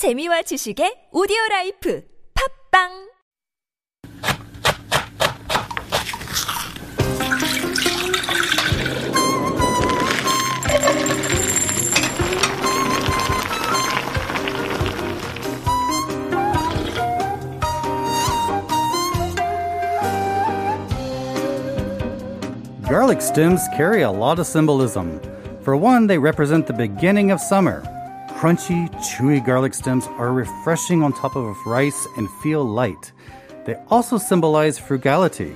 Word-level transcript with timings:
재미와 0.00 0.40
지식의 0.40 1.12
오디오 1.12 1.36
라이프 1.50 2.02
팝빵 2.72 3.10
Garlic 22.88 23.20
stems 23.20 23.60
carry 23.76 24.00
a 24.00 24.10
lot 24.10 24.38
of 24.38 24.46
symbolism. 24.46 25.20
For 25.60 25.76
one, 25.76 26.06
they 26.06 26.16
represent 26.16 26.66
the 26.66 26.72
beginning 26.72 27.30
of 27.30 27.38
summer. 27.38 27.84
Crunchy, 28.40 28.88
chewy 29.02 29.44
garlic 29.44 29.74
stems 29.74 30.06
are 30.16 30.32
refreshing 30.32 31.02
on 31.02 31.12
top 31.12 31.36
of 31.36 31.54
rice 31.66 32.06
and 32.16 32.26
feel 32.42 32.64
light. 32.64 33.12
They 33.66 33.74
also 33.90 34.16
symbolize 34.16 34.78
frugality. 34.78 35.54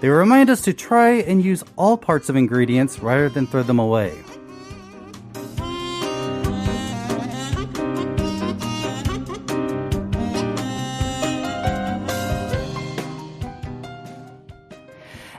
They 0.00 0.08
remind 0.08 0.48
us 0.48 0.60
to 0.62 0.72
try 0.72 1.14
and 1.14 1.44
use 1.44 1.64
all 1.74 1.96
parts 1.96 2.28
of 2.28 2.36
ingredients 2.36 3.00
rather 3.00 3.28
than 3.28 3.48
throw 3.48 3.64
them 3.64 3.80
away. 3.80 4.14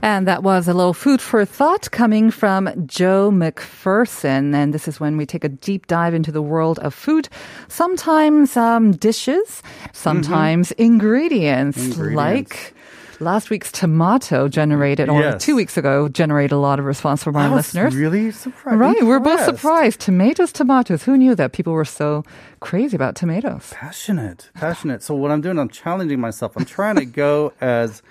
And 0.04 0.28
that 0.28 0.44
was 0.44 0.68
a 0.68 0.74
little 0.74 0.94
food 0.94 1.22
for 1.22 1.46
thought 1.46 1.90
coming 1.92 2.30
from 2.30 2.70
Joe 2.86 3.32
McPherson. 3.32 4.54
And 4.54 4.74
this 4.74 4.86
is 4.88 5.00
when 5.00 5.16
we 5.16 5.26
take 5.26 5.46
a 5.46 5.50
deep 5.50 5.88
dive 5.88 6.14
into 6.14 6.30
the 6.30 6.42
world 6.42 6.78
of 6.80 6.94
food. 6.94 7.30
Sometimes 7.70 8.58
um, 8.58 8.92
dishes, 8.92 9.64
sometimes 9.94 10.72
ingredients, 10.74 11.78
Ingredients. 11.78 12.16
like 12.18 12.74
last 13.22 13.50
week's 13.50 13.72
tomato 13.72 14.50
generated, 14.50 15.08
or 15.08 15.22
Yes. 15.22 15.42
two 15.42 15.56
weeks 15.56 15.78
ago, 15.78 16.10
generated 16.10 16.52
a 16.52 16.58
lot 16.58 16.80
of 16.80 16.86
response 16.86 17.24
from 17.24 17.38
our 17.38 17.50
listeners. 17.56 17.96
really 17.96 18.32
surprised. 18.32 18.80
Right, 18.80 19.04
we're 19.04 19.20
both 19.22 19.40
surprised. 19.46 20.02
Tomatoes, 20.02 20.52
tomatoes. 20.52 21.04
Who 21.04 21.18
knew 21.18 21.34
that 21.36 21.54
people 21.54 21.72
were 21.72 21.86
so 21.86 22.26
crazy 22.60 22.98
about 22.98 23.16
tomatoes? 23.16 23.72
Passionate, 23.72 24.50
passionate. 24.54 25.02
So 25.02 25.16
what 25.16 25.32
I'm 25.32 25.40
doing, 25.40 25.58
I'm 25.58 25.70
challenging 25.70 26.20
myself. 26.20 26.58
I'm 26.58 26.66
trying 26.66 26.98
to 26.98 27.06
go 27.06 27.54
as, 27.62 28.02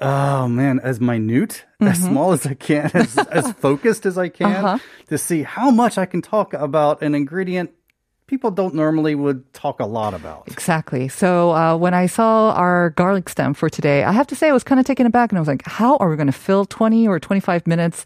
oh 0.00 0.48
man, 0.48 0.80
as 0.80 1.00
minute, 1.00 1.64
as 1.80 2.02
small 2.02 2.32
as 2.32 2.46
I 2.46 2.54
can, 2.54 2.90
as, 2.94 3.16
as 3.18 3.52
focused 3.54 4.06
as 4.06 4.16
I 4.18 4.28
can, 4.28 4.64
Uh-huh. 4.64 4.78
to 5.08 5.18
see 5.18 5.42
how 5.42 5.70
much 5.70 5.98
I 5.98 6.06
can 6.06 6.22
talk 6.22 6.52
about 6.54 7.02
an 7.02 7.14
ingredient 7.14 7.70
people 8.26 8.52
don't 8.52 8.74
normally 8.76 9.16
would 9.16 9.52
talk 9.52 9.80
a 9.80 9.84
lot 9.86 10.14
about. 10.14 10.44
Exactly. 10.46 11.08
So 11.08 11.50
uh, 11.50 11.76
when 11.76 11.94
I 11.94 12.06
saw 12.06 12.52
our 12.52 12.90
garlic 12.90 13.28
stem 13.28 13.54
for 13.54 13.68
today, 13.68 14.04
I 14.04 14.12
have 14.12 14.28
to 14.28 14.36
say 14.36 14.48
I 14.48 14.52
was 14.52 14.62
kind 14.62 14.78
of 14.78 14.86
taken 14.86 15.04
aback, 15.06 15.32
and 15.32 15.38
I 15.38 15.40
was 15.40 15.48
like, 15.48 15.66
"How 15.66 15.96
are 15.96 16.08
we 16.08 16.14
going 16.16 16.28
to 16.28 16.32
fill 16.32 16.64
twenty 16.64 17.08
or 17.08 17.18
twenty-five 17.18 17.66
minutes 17.66 18.04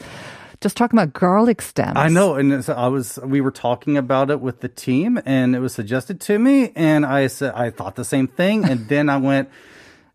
just 0.63 0.79
talking 0.79 0.99
about 0.99 1.13
garlic 1.13 1.61
stems?" 1.61 1.93
I 1.97 2.09
know, 2.09 2.37
and 2.37 2.53
I 2.71 2.89
was 2.89 3.19
we 3.23 3.43
were 3.43 3.51
talking 3.51 3.99
about 3.99 4.31
it 4.31 4.41
with 4.41 4.61
the 4.61 4.69
team, 4.69 5.21
and 5.27 5.55
it 5.55 5.59
was 5.61 5.75
suggested 5.75 6.21
to 6.23 6.39
me, 6.39 6.73
and 6.75 7.05
I 7.05 7.27
said 7.27 7.53
I 7.55 7.69
thought 7.69 7.97
the 7.97 8.05
same 8.05 8.27
thing, 8.27 8.65
and 8.65 8.89
then 8.89 9.11
I 9.11 9.19
went, 9.19 9.51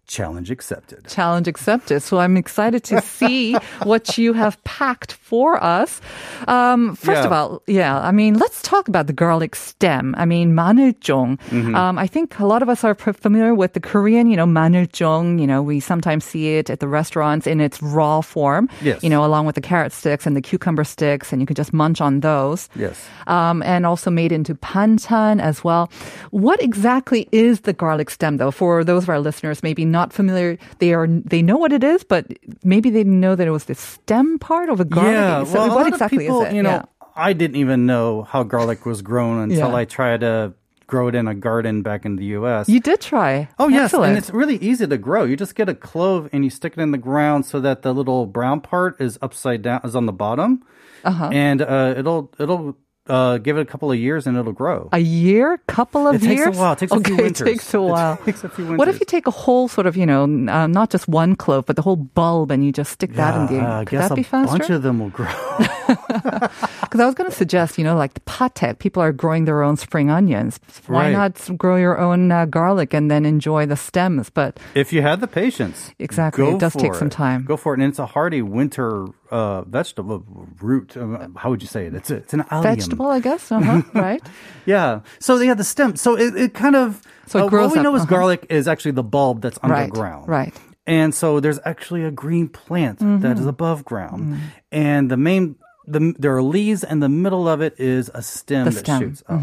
challenge 0.09 0.49
accepted. 0.51 1.07
Challenge 1.07 1.47
accepted. 1.47 2.01
So 2.01 2.19
I'm 2.19 2.35
excited 2.35 2.83
to 2.85 3.01
see 3.17 3.53
what 3.83 4.17
you 4.17 4.33
have 4.33 4.61
packed 4.65 5.13
for 5.13 5.63
us. 5.63 6.01
Um, 6.47 6.95
first 6.95 7.23
of 7.25 7.31
all, 7.31 7.61
yeah, 7.67 7.97
I 7.99 8.11
mean, 8.11 8.33
let's 8.33 8.61
talk 8.61 8.87
about 8.89 9.07
the 9.07 9.13
garlic 9.13 9.55
stem. 9.55 10.15
I 10.17 10.25
mean, 10.25 10.53
manuljong. 10.53 11.37
Mm-hmm. 11.49 11.75
Um, 11.75 11.97
I 11.97 12.07
think 12.07 12.39
a 12.39 12.45
lot 12.45 12.61
of 12.61 12.69
us 12.69 12.83
are 12.83 12.95
familiar 12.95 13.53
with 13.53 13.73
the 13.73 13.79
Korean, 13.79 14.29
you 14.29 14.35
know, 14.35 14.47
manuljong. 14.47 15.39
You 15.39 15.47
know, 15.47 15.61
we 15.61 15.79
sometimes 15.79 16.25
see 16.25 16.57
it 16.57 16.69
at 16.69 16.79
the 16.79 16.87
restaurants 16.87 17.45
in 17.45 17.61
its 17.61 17.81
raw 17.81 18.21
form. 18.21 18.67
Yes. 18.81 19.03
You 19.03 19.09
know, 19.09 19.23
along 19.23 19.45
with 19.45 19.55
the 19.55 19.61
carrot 19.61 19.93
sticks 19.93 20.25
and 20.25 20.35
the 20.35 20.41
cucumber 20.41 20.83
sticks, 20.83 21.31
and 21.31 21.41
you 21.41 21.45
can 21.45 21.55
just 21.55 21.71
munch 21.71 22.01
on 22.01 22.21
those. 22.21 22.67
Yes. 22.75 23.07
Um, 23.27 23.61
and 23.61 23.85
also 23.85 24.09
made 24.09 24.31
into 24.31 24.55
panchan 24.55 25.39
as 25.39 25.63
well. 25.63 25.91
What 26.31 26.61
exactly 26.61 27.29
is 27.31 27.61
the 27.61 27.73
garlic 27.73 28.09
stem, 28.09 28.37
though? 28.37 28.51
For 28.51 28.83
those 28.83 29.03
of 29.03 29.09
our 29.09 29.19
listeners, 29.19 29.61
maybe 29.61 29.85
not 29.85 29.98
familiar, 30.07 30.57
they 30.79 30.93
are 30.93 31.07
they 31.07 31.41
know 31.41 31.57
what 31.57 31.71
it 31.73 31.83
is, 31.83 32.03
but 32.03 32.25
maybe 32.63 32.89
they 32.89 32.99
didn't 33.03 33.19
know 33.19 33.35
that 33.35 33.47
it 33.47 33.51
was 33.51 33.65
the 33.65 33.75
stem 33.75 34.39
part 34.39 34.69
of 34.69 34.79
a 34.79 34.85
garlic. 34.85 35.13
Yeah, 35.13 35.43
So 35.43 35.59
well, 35.67 35.75
what 35.75 35.87
exactly 35.87 36.19
people, 36.19 36.41
is 36.43 36.47
it? 36.49 36.55
you 36.55 36.63
know, 36.63 36.69
Yeah. 36.69 36.85
I 37.15 37.33
didn't 37.33 37.57
even 37.57 37.85
know 37.85 38.23
how 38.23 38.43
garlic 38.43 38.85
was 38.85 39.01
grown 39.01 39.39
until 39.45 39.69
Yeah. 39.69 39.75
I 39.75 39.85
tried 39.85 40.21
to 40.21 40.53
grow 40.87 41.07
it 41.09 41.13
in 41.15 41.27
a 41.27 41.35
garden 41.35 41.83
back 41.83 42.03
in 42.05 42.15
the 42.15 42.25
U.S. 42.39 42.67
You 42.67 42.79
did 42.79 42.99
try. 43.01 43.47
Oh 43.59 43.67
yes, 43.67 43.93
Excellent. 43.93 44.09
and 44.09 44.17
it's 44.17 44.31
really 44.31 44.55
easy 44.57 44.87
to 44.87 44.97
grow. 44.97 45.23
You 45.23 45.35
just 45.37 45.53
get 45.53 45.69
a 45.69 45.75
clove 45.75 46.29
and 46.33 46.43
you 46.43 46.49
stick 46.49 46.73
it 46.77 46.81
in 46.81 46.89
the 46.91 46.97
ground 46.97 47.45
so 47.45 47.59
that 47.59 47.83
the 47.83 47.93
little 47.93 48.25
brown 48.25 48.61
part 48.61 48.99
is 48.99 49.19
upside 49.21 49.61
down, 49.61 49.81
is 49.83 49.95
on 49.95 50.05
the 50.07 50.13
bottom, 50.25 50.63
Uh-huh. 51.03 51.29
and 51.31 51.61
uh, 51.61 51.93
it'll 51.95 52.33
it'll 52.39 52.75
uh, 53.09 53.37
give 53.39 53.57
it 53.57 53.61
a 53.61 53.65
couple 53.65 53.91
of 53.91 53.97
years 53.97 54.27
and 54.27 54.37
it'll 54.37 54.53
grow. 54.53 54.89
a 54.91 54.99
year, 54.99 55.57
couple 55.67 56.07
of 56.07 56.23
years? 56.23 56.39
It 56.39 56.45
takes 56.45 56.57
a 56.57 56.61
while. 56.61 56.73
It 56.73 56.79
takes 56.79 56.91
a 56.91 56.95
okay, 56.95 57.03
few 57.09 57.17
winters. 57.17 57.41
it 57.41 57.51
takes 57.51 57.73
a 57.73 57.81
while. 57.81 58.13
It 58.13 58.25
takes 58.25 58.43
a 58.43 58.49
few 58.49 58.63
winters. 58.65 58.77
What 58.79 58.87
if 58.87 58.99
you 58.99 59.05
take 59.05 59.27
a 59.27 59.31
whole 59.31 59.67
sort 59.67 59.87
of, 59.87 59.97
you 59.97 60.05
know, 60.05 60.23
uh, 60.23 60.67
not 60.67 60.89
just 60.89 61.07
one 61.07 61.35
clove, 61.35 61.65
but 61.65 61.75
the 61.75 61.81
whole 61.81 61.95
bulb, 61.95 62.51
and 62.51 62.63
you 62.65 62.71
just 62.71 62.91
stick 62.93 63.13
that 63.13 63.35
in 63.35 63.47
the? 63.47 63.61
Yeah, 63.61 63.79
I 63.79 63.85
Could 63.85 63.99
guess 63.99 64.09
that 64.09 64.15
be 64.15 64.21
a 64.21 64.31
bunch 64.31 64.69
of 64.69 64.83
them 64.83 64.99
will 64.99 65.09
grow. 65.09 65.27
Because 65.89 66.99
I 66.99 67.05
was 67.05 67.15
going 67.15 67.29
to 67.29 67.35
suggest, 67.35 67.77
you 67.77 67.83
know, 67.83 67.95
like 67.95 68.13
the 68.13 68.21
pate, 68.21 68.79
people 68.79 69.01
are 69.03 69.11
growing 69.11 69.45
their 69.45 69.61
own 69.63 69.77
spring 69.77 70.09
onions. 70.09 70.59
Why 70.87 71.05
Right. 71.05 71.11
not 71.13 71.57
grow 71.57 71.75
your 71.77 71.97
own 71.97 72.31
uh, 72.31 72.45
garlic 72.45 72.93
and 72.93 73.09
then 73.09 73.25
enjoy 73.25 73.65
the 73.65 73.75
stems? 73.75 74.29
But 74.29 74.59
if 74.75 74.91
you 74.93 75.01
have 75.01 75.19
the 75.21 75.27
patience, 75.27 75.91
Exactly. 75.99 76.47
It 76.49 76.59
does 76.59 76.73
take 76.73 76.93
for 76.93 76.99
some 76.99 77.09
time. 77.09 77.43
Go 77.45 77.57
for 77.57 77.73
it, 77.73 77.79
and 77.79 77.89
it's 77.89 77.99
a 77.99 78.05
hardy 78.05 78.41
winter 78.41 79.05
uh, 79.31 79.61
vegetable 79.63 80.23
root. 80.61 80.95
Uh, 80.97 81.27
how 81.37 81.49
would 81.49 81.61
you 81.61 81.67
say 81.67 81.85
it? 81.87 81.93
It's 81.93 82.09
a, 82.11 82.15
it's 82.17 82.33
an 82.33 82.43
allium. 82.49 82.75
vegetable, 82.75 83.07
I 83.07 83.19
guess. 83.19 83.51
Uh-huh, 83.51 83.81
right? 83.93 84.21
Yeah. 84.65 85.01
So 85.19 85.37
they 85.37 85.45
yeah, 85.47 85.53
the 85.55 85.63
stem. 85.63 85.95
So 85.95 86.17
it, 86.17 86.35
it 86.35 86.53
kind 86.53 86.75
of. 86.75 87.01
So 87.27 87.39
it 87.39 87.43
uh, 87.43 87.49
grows 87.49 87.67
what 87.69 87.73
we 87.73 87.79
up, 87.79 87.83
know 87.83 87.95
is 87.95 88.01
uh-huh. 88.03 88.09
garlic 88.09 88.45
is 88.49 88.67
actually 88.67 88.91
the 88.93 89.03
bulb 89.03 89.41
that's 89.41 89.59
underground. 89.61 90.27
right. 90.27 90.53
And 90.87 91.13
so 91.13 91.39
there's 91.39 91.59
actually 91.65 92.03
a 92.03 92.09
green 92.09 92.47
plant 92.49 92.97
that 92.99 93.05
Mm-hmm. 93.05 93.39
is 93.39 93.45
above 93.45 93.85
ground, 93.85 94.39
and 94.71 95.11
the 95.11 95.17
main 95.17 95.55
the 95.91 96.13
there 96.17 96.35
are 96.35 96.43
leaves, 96.43 96.83
and 96.83 97.01
the 97.01 97.09
middle 97.09 97.47
of 97.47 97.61
it 97.61 97.79
is 97.79 98.09
a 98.13 98.21
stem 98.21 98.65
The 98.65 98.71
that 98.71 98.79
stem. 98.85 99.01
shoots 99.01 99.23
up. 99.27 99.41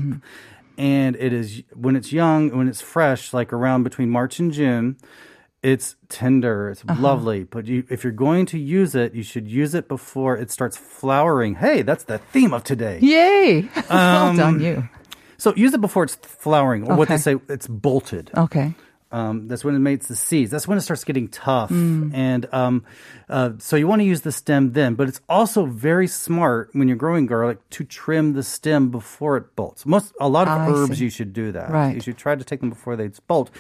And 0.78 1.16
it 1.16 1.32
is 1.32 1.62
when 1.74 1.96
it's 1.96 2.12
young, 2.12 2.50
when 2.56 2.68
it's 2.68 2.82
fresh, 2.82 3.32
like 3.32 3.52
around 3.52 3.82
between 3.82 4.10
March 4.10 4.38
and 4.38 4.52
June. 4.52 4.96
It's 5.62 5.96
tender, 6.08 6.68
it's 6.70 6.82
Uh-huh. 6.86 7.00
lovely, 7.00 7.42
but 7.44 7.66
you, 7.66 7.82
if 7.90 8.04
you're 8.04 8.12
going 8.12 8.46
to 8.46 8.58
use 8.58 8.94
it, 8.94 9.14
you 9.14 9.24
should 9.24 9.48
use 9.48 9.74
it 9.74 9.88
before 9.88 10.36
it 10.36 10.50
starts 10.50 10.76
flowering. 10.76 11.56
Hey, 11.56 11.82
that's 11.82 12.04
the 12.04 12.18
theme 12.18 12.52
of 12.54 12.62
today. 12.62 12.98
Yay! 13.00 13.68
well 13.90 14.26
Um, 14.28 14.36
done, 14.36 14.60
you. 14.60 14.88
So 15.38 15.54
use 15.56 15.74
it 15.74 15.80
before 15.80 16.04
it's 16.04 16.14
flowering, 16.16 16.86
or 16.88 16.94
what 16.94 17.08
they 17.08 17.16
say, 17.16 17.36
it's 17.48 17.66
bolted. 17.66 18.30
Okay. 18.36 18.74
Um, 19.16 19.48
that's 19.48 19.64
when 19.64 19.74
it 19.74 19.78
makes 19.90 20.06
the 20.08 20.16
seeds. 20.16 20.50
That's 20.50 20.68
when 20.68 20.76
it 20.76 20.82
starts 20.82 21.04
getting 21.04 21.28
tough. 21.28 21.70
Mm. 21.70 22.12
And 22.12 22.42
um, 22.52 22.84
uh, 23.30 23.50
so 23.58 23.76
you 23.76 23.86
want 23.88 24.00
to 24.00 24.04
use 24.04 24.20
the 24.20 24.32
stem 24.32 24.72
then, 24.72 24.94
but 24.94 25.08
it's 25.08 25.20
also 25.28 25.64
very 25.64 26.06
smart 26.06 26.68
when 26.72 26.86
you're 26.88 26.98
growing 26.98 27.24
garlic 27.26 27.58
to 27.70 27.84
trim 27.84 28.34
the 28.34 28.42
stem 28.42 28.90
before 28.90 29.38
it 29.38 29.56
bolts. 29.56 29.86
Most 29.86 30.12
a 30.20 30.28
lot 30.28 30.48
of 30.48 30.58
I 30.58 30.68
herbs 30.68 30.98
see. 30.98 31.04
you 31.04 31.10
should 31.10 31.32
do 31.32 31.52
that. 31.52 31.70
Right. 31.70 31.94
You 31.94 32.00
should 32.00 32.18
try 32.18 32.34
to 32.34 32.44
take 32.44 32.60
them 32.60 32.68
before 32.70 32.94
they 32.96 33.08
bolt, 33.26 33.50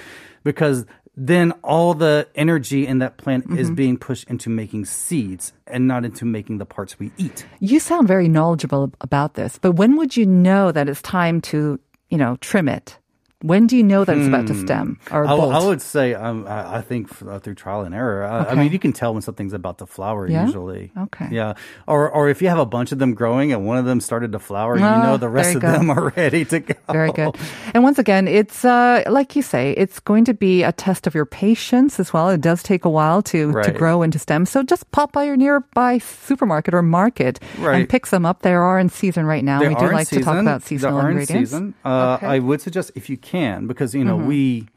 because 0.44 0.84
then 1.16 1.52
all 1.64 1.94
the 1.94 2.28
energy 2.34 2.86
in 2.86 2.98
that 2.98 3.16
plant 3.16 3.44
is 3.58 3.68
Mm-hmm. 3.68 3.74
being 3.74 3.96
pushed 3.96 4.28
into 4.28 4.50
making 4.50 4.84
seeds 4.84 5.54
and 5.66 5.88
not 5.88 6.04
into 6.04 6.26
making 6.26 6.58
the 6.58 6.66
parts 6.66 6.98
we 6.98 7.10
eat. 7.16 7.46
You 7.60 7.80
sound 7.80 8.06
very 8.06 8.28
knowledgeable 8.28 8.92
about 9.00 9.32
this, 9.34 9.58
but 9.58 9.72
when 9.72 9.96
would 9.96 10.14
you 10.18 10.26
know 10.26 10.70
that 10.72 10.86
it's 10.90 11.00
time 11.00 11.40
to, 11.52 11.80
you 12.10 12.18
know, 12.18 12.36
trim 12.42 12.68
it? 12.68 12.98
When 13.42 13.66
do 13.66 13.76
you 13.76 13.82
know 13.82 14.02
that 14.04 14.16
it's 14.16 14.26
about 14.28 14.46
to 14.46 14.54
stem 14.54 14.98
or 15.12 15.24
Hmm. 15.24 15.30
I, 15.30 15.36
bolt? 15.36 15.54
I 15.54 15.66
would 15.66 15.82
say 15.82 16.14
um, 16.14 16.46
I, 16.48 16.78
I 16.78 16.80
think 16.80 17.10
uh, 17.20 17.38
through 17.38 17.54
trial 17.56 17.82
and 17.82 17.94
error. 17.94 18.24
I, 18.24 18.52
I 18.52 18.54
mean, 18.54 18.72
you 18.72 18.78
can 18.78 18.94
tell 18.94 19.12
when 19.12 19.20
something's 19.20 19.52
about 19.52 19.76
to 19.78 19.86
flower 19.86 20.26
Yeah? 20.26 20.46
usually. 20.46 20.90
Okay. 20.96 21.28
Yeah. 21.30 21.52
Or 21.86 22.08
or 22.10 22.30
if 22.30 22.40
you 22.40 22.48
have 22.48 22.58
a 22.58 22.64
bunch 22.64 22.92
of 22.92 22.98
them 22.98 23.12
growing 23.12 23.52
and 23.52 23.66
one 23.66 23.76
of 23.76 23.84
them 23.84 24.00
started 24.00 24.32
to 24.32 24.38
flower, 24.38 24.78
you 24.78 24.84
Ah, 24.84 25.02
know 25.02 25.16
the 25.18 25.28
rest 25.28 25.48
there 25.52 25.56
of 25.58 25.62
you 25.62 25.68
go. 25.68 25.72
them 25.78 25.90
are 25.98 26.12
ready 26.16 26.46
to 26.46 26.60
go. 26.60 26.74
Very 26.90 27.12
good. 27.12 27.36
And 27.74 27.82
once 27.84 27.98
again, 27.98 28.26
it's 28.26 28.64
uh, 28.64 29.02
like 29.06 29.36
you 29.36 29.42
say, 29.42 29.72
it's 29.76 30.00
going 30.00 30.24
to 30.24 30.34
be 30.34 30.62
a 30.62 30.72
test 30.72 31.06
of 31.06 31.14
your 31.14 31.26
patience 31.26 32.00
as 32.00 32.14
well. 32.14 32.30
It 32.30 32.40
does 32.40 32.62
take 32.62 32.86
a 32.86 32.90
while 32.90 33.20
to, 33.24 33.52
to 33.62 33.70
grow 33.72 34.00
into 34.00 34.18
stems. 34.18 34.48
So 34.48 34.62
just 34.62 34.90
pop 34.92 35.12
by 35.12 35.24
your 35.24 35.36
nearby 35.36 35.98
supermarket 35.98 36.72
or 36.72 36.80
market 36.80 37.38
and 37.58 37.86
pick 37.86 38.06
some 38.06 38.24
up. 38.24 38.40
They 38.40 38.54
are 38.54 38.78
in 38.78 38.88
season 38.88 39.26
right 39.26 39.44
now. 39.44 39.60
They 39.60 39.68
we 39.68 39.74
do 39.74 39.90
like 39.92 40.08
to 40.08 40.20
talk 40.20 40.40
about 40.40 40.62
seasonal 40.62 40.96
are 40.98 41.10
in 41.10 41.18
ingredients. 41.18 41.50
season. 41.50 41.74
Uh, 41.84 42.04
Okay. 42.16 42.26
I 42.26 42.38
would 42.38 42.62
suggest 42.62 42.92
if 42.94 43.10
you 43.10 43.16
can, 43.26 43.66
because 43.66 43.94
you 43.94 44.04
know 44.04 44.16
Mm-hmm. 44.18 44.28
we 44.28 44.68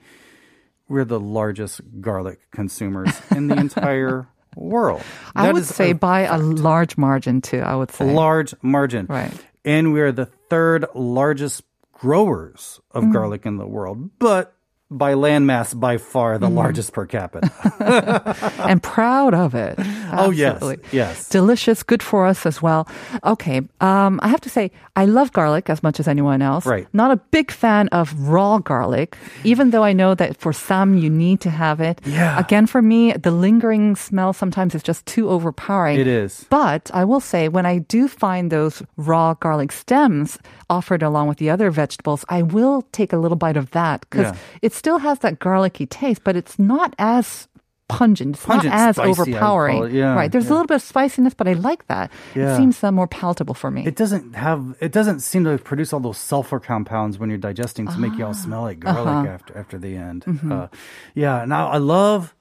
we're 0.90 1.06
the 1.06 1.20
largest 1.20 1.82
garlic 2.02 2.40
consumers 2.52 3.10
in 3.32 3.48
the 3.48 3.56
entire 3.66 4.28
world. 4.56 5.04
I 5.36 5.52
would 5.52 5.66
say 5.66 5.92
a 5.92 5.96
by 5.96 6.22
a 6.22 6.38
large 6.40 6.98
margin 6.98 7.42
too. 7.42 7.60
I 7.62 7.76
would 7.76 7.92
say. 7.92 8.12
large 8.12 8.54
margin. 8.62 9.06
Right. 9.08 9.32
And 9.64 9.94
we're 9.94 10.12
the 10.12 10.26
third 10.26 10.86
largest 10.96 11.64
growers 11.94 12.80
of 12.92 13.12
garlic 13.14 13.46
in 13.46 13.58
the 13.58 13.68
world, 13.68 14.10
but 14.20 14.56
by 14.92 15.14
landmass, 15.14 15.80
by 15.80 15.98
far 15.98 16.38
the 16.40 16.50
largest 16.50 16.94
per 16.94 17.06
capita. 17.06 17.52
and 18.68 18.82
proud 18.82 19.34
of 19.36 19.54
it. 19.54 19.76
Oh, 20.12 20.32
yes, 20.32 20.64
yes. 20.92 21.30
Delicious, 21.30 21.84
good 21.84 22.02
for 22.02 22.26
us 22.26 22.46
as 22.46 22.60
well. 22.62 22.88
Okay, 23.24 23.62
um, 23.82 24.20
I 24.24 24.28
have 24.30 24.42
to 24.42 24.50
say, 24.50 24.72
I 24.96 25.06
love 25.06 25.32
garlic 25.32 25.70
as 25.70 25.84
much 25.84 26.00
as 26.00 26.08
anyone 26.08 26.42
else. 26.42 26.66
Right. 26.66 26.88
Not 26.92 27.12
a 27.12 27.18
big 27.18 27.52
fan 27.52 27.88
of 27.90 28.20
raw 28.20 28.58
garlic, 28.58 29.16
even 29.44 29.70
though 29.70 29.84
I 29.84 29.94
know 29.94 30.16
that 30.16 30.38
for 30.38 30.52
some 30.52 30.98
you 30.98 31.10
need 31.10 31.40
to 31.42 31.50
have 31.52 31.80
it. 31.80 32.02
Yeah. 32.06 32.40
Again, 32.40 32.66
for 32.66 32.82
me, 32.82 33.14
the 33.14 33.32
lingering 33.32 33.96
smell 33.96 34.34
sometimes 34.34 34.74
is 34.74 34.82
just 34.82 35.06
too 35.06 35.30
overpowering. 35.30 36.00
It 36.00 36.08
is. 36.08 36.46
But 36.50 36.90
I 36.94 37.06
will 37.06 37.20
say, 37.22 37.48
when 37.48 37.66
I 37.68 37.78
do 37.78 38.08
find 38.08 38.52
those 38.52 38.82
raw 38.98 39.36
garlic 39.36 39.72
stems 39.72 40.40
offered 40.70 41.04
along 41.04 41.28
with 41.28 41.38
the 41.38 41.50
other 41.52 41.70
vegetables, 41.70 42.26
I 42.30 42.42
will 42.42 42.82
take 42.92 43.14
a 43.14 43.18
little 43.18 43.38
bite 43.38 43.58
of 43.58 43.70
that 43.72 44.02
because 44.02 44.34
Yeah. 44.34 44.36
it 44.64 44.74
still 44.80 44.98
has 45.00 45.20
that 45.20 45.40
garlicky 45.40 45.86
taste, 45.86 46.24
but 46.24 46.36
it's 46.36 46.58
not 46.58 46.96
as 46.98 47.48
pungent. 47.90 48.36
It's 48.36 48.46
Pungent, 48.46 48.72
not 48.74 48.90
as 48.90 48.96
spicy, 48.96 49.02
I 49.02 49.08
would 49.10 49.16
call 49.18 49.24
overpowering. 49.58 49.96
Yeah, 49.96 50.14
right. 50.14 50.32
There's 50.32 50.46
yeah. 50.46 50.52
a 50.52 50.54
little 50.54 50.68
bit 50.68 50.76
of 50.76 50.82
spiciness, 50.84 51.34
but 51.34 51.48
I 51.48 51.54
like 51.54 51.88
that. 51.88 52.12
It 52.36 52.56
seems 52.56 52.84
uh, 52.84 52.92
more 52.92 53.08
palatable 53.08 53.56
for 53.56 53.72
me. 53.72 53.84
It 53.86 53.96
doesn't 53.96 54.36
have. 54.36 54.76
It 54.80 54.92
doesn't 54.92 55.22
seem 55.22 55.44
to 55.46 55.58
produce 55.58 55.92
all 55.92 56.00
those 56.00 56.18
sulfur 56.20 56.60
compounds 56.60 57.18
when 57.20 57.30
you're 57.30 57.40
digesting 57.52 57.88
to 57.88 57.98
make 57.98 58.14
you 58.18 58.26
all 58.26 58.34
smell 58.36 58.62
like 58.62 58.80
garlic 58.80 59.08
Uh-huh. 59.08 59.28
after 59.28 59.58
after 59.58 59.78
the 59.80 59.96
end. 59.96 60.24
Mm-hmm. 60.26 60.52
Uh, 60.52 60.68
yeah. 61.16 61.46
Now 61.46 61.70
I 61.70 61.78
love 61.78 62.36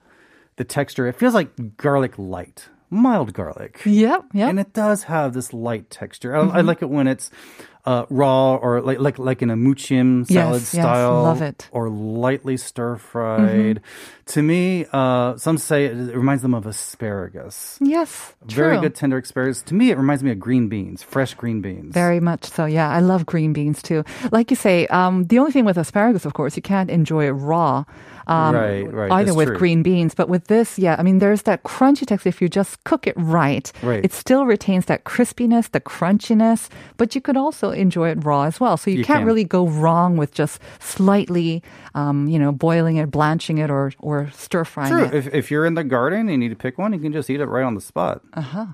the 0.57 0.63
texture. 0.63 1.07
It 1.07 1.15
feels 1.17 1.33
like 1.33 1.49
garlic 1.77 2.13
light, 2.19 2.69
mild 2.91 3.33
garlic. 3.33 3.81
Yep. 3.85 4.25
Yep. 4.33 4.49
and 4.49 4.59
it 4.59 4.73
does 4.73 5.03
have 5.09 5.33
this 5.33 5.51
light 5.51 5.89
texture. 5.89 6.35
I, 6.35 6.39
Mm-hmm. 6.43 6.57
I 6.57 6.61
like 6.61 6.81
it 6.83 6.89
when 6.91 7.07
it's 7.07 7.31
uh, 7.91 8.05
raw 8.21 8.55
or 8.63 8.81
like 8.89 8.99
like 8.99 9.17
like 9.29 9.39
in 9.45 9.49
a 9.49 9.55
muchim 9.67 10.25
salad 10.27 10.61
Yes, 10.61 10.73
yes, 10.77 10.83
style, 10.85 11.23
love 11.23 11.41
it. 11.41 11.57
Mm-hmm. 11.65 11.77
or 11.77 11.89
lightly 12.23 12.57
stir 12.57 12.97
fried. 12.97 13.81
To 14.33 14.39
me, 14.51 14.85
uh, 14.93 15.37
some 15.37 15.57
say 15.57 15.85
it, 15.89 15.97
it 16.13 16.15
reminds 16.23 16.41
them 16.45 16.53
of 16.53 16.65
asparagus. 16.67 17.79
yes. 17.81 18.33
Very 18.45 18.75
true. 18.75 18.81
good 18.83 18.95
tender 18.95 19.17
asparagus. 19.17 19.61
To 19.63 19.73
me, 19.73 19.89
it 19.89 19.97
reminds 19.97 20.21
me 20.23 20.31
of 20.31 20.39
green 20.39 20.69
beans, 20.69 21.01
fresh 21.01 21.33
green 21.33 21.61
beans. 21.61 21.93
Very 21.93 22.19
much 22.19 22.45
so. 22.45 22.65
Yeah, 22.65 22.89
I 22.89 22.99
love 22.99 23.25
green 23.25 23.53
beans 23.53 23.81
too. 23.81 24.03
Like 24.31 24.51
you 24.51 24.55
say, 24.55 24.85
um, 24.87 25.25
the 25.25 25.39
only 25.39 25.51
thing 25.51 25.65
with 25.65 25.77
asparagus, 25.77 26.25
of 26.25 26.33
course, 26.33 26.55
you 26.55 26.61
can't 26.61 26.89
enjoy 26.91 27.25
it 27.27 27.31
raw. 27.31 27.85
Um, 28.27 28.53
Right, 28.53 28.85
right, 28.93 29.11
Either 29.11 29.25
that's 29.33 29.37
with 29.37 29.47
true. 29.49 29.57
green 29.57 29.81
beans, 29.81 30.13
but 30.13 30.29
with 30.29 30.45
this, 30.45 30.77
yeah, 30.77 30.95
I 30.99 31.01
mean, 31.03 31.17
there's 31.17 31.43
that 31.49 31.63
crunchy 31.63 32.05
texture. 32.05 32.29
If 32.29 32.41
you 32.43 32.47
just 32.49 32.77
cook 32.83 33.07
it 33.07 33.15
right, 33.17 33.71
Right. 33.81 34.05
it 34.05 34.13
still 34.13 34.45
retains 34.45 34.85
that 34.85 35.03
crispiness, 35.03 35.71
the 35.71 35.81
crunchiness, 35.81 36.69
but 36.97 37.15
you 37.15 37.21
could 37.21 37.37
also 37.37 37.71
enjoy 37.79 38.09
it 38.09 38.23
raw 38.23 38.43
as 38.43 38.59
well. 38.59 38.77
So 38.77 38.91
you, 38.91 38.97
You 38.99 39.03
can't 39.05 39.19
can. 39.19 39.27
really 39.27 39.43
go 39.43 39.67
wrong 39.67 40.17
with 40.17 40.33
just 40.33 40.59
slightly, 40.79 41.63
um, 41.95 42.27
you 42.27 42.37
know, 42.37 42.51
boiling 42.51 42.97
it, 42.97 43.09
blanching 43.09 43.57
it, 43.57 43.69
or 43.71 43.91
or 43.99 44.29
stir 44.31 44.65
frying 44.65 44.91
True. 44.91 45.05
it. 45.05 45.13
If, 45.13 45.33
if 45.33 45.51
you're 45.51 45.65
in 45.65 45.73
the 45.75 45.83
garden 45.83 46.19
and 46.21 46.29
you 46.31 46.37
need 46.37 46.49
to 46.49 46.55
pick 46.55 46.77
one, 46.77 46.93
you 46.93 46.99
can 46.99 47.13
just 47.13 47.29
eat 47.29 47.39
it 47.39 47.45
right 47.47 47.63
on 47.63 47.75
the 47.75 47.81
spot. 47.81 48.21
Uh 48.33 48.41
huh. 48.41 48.65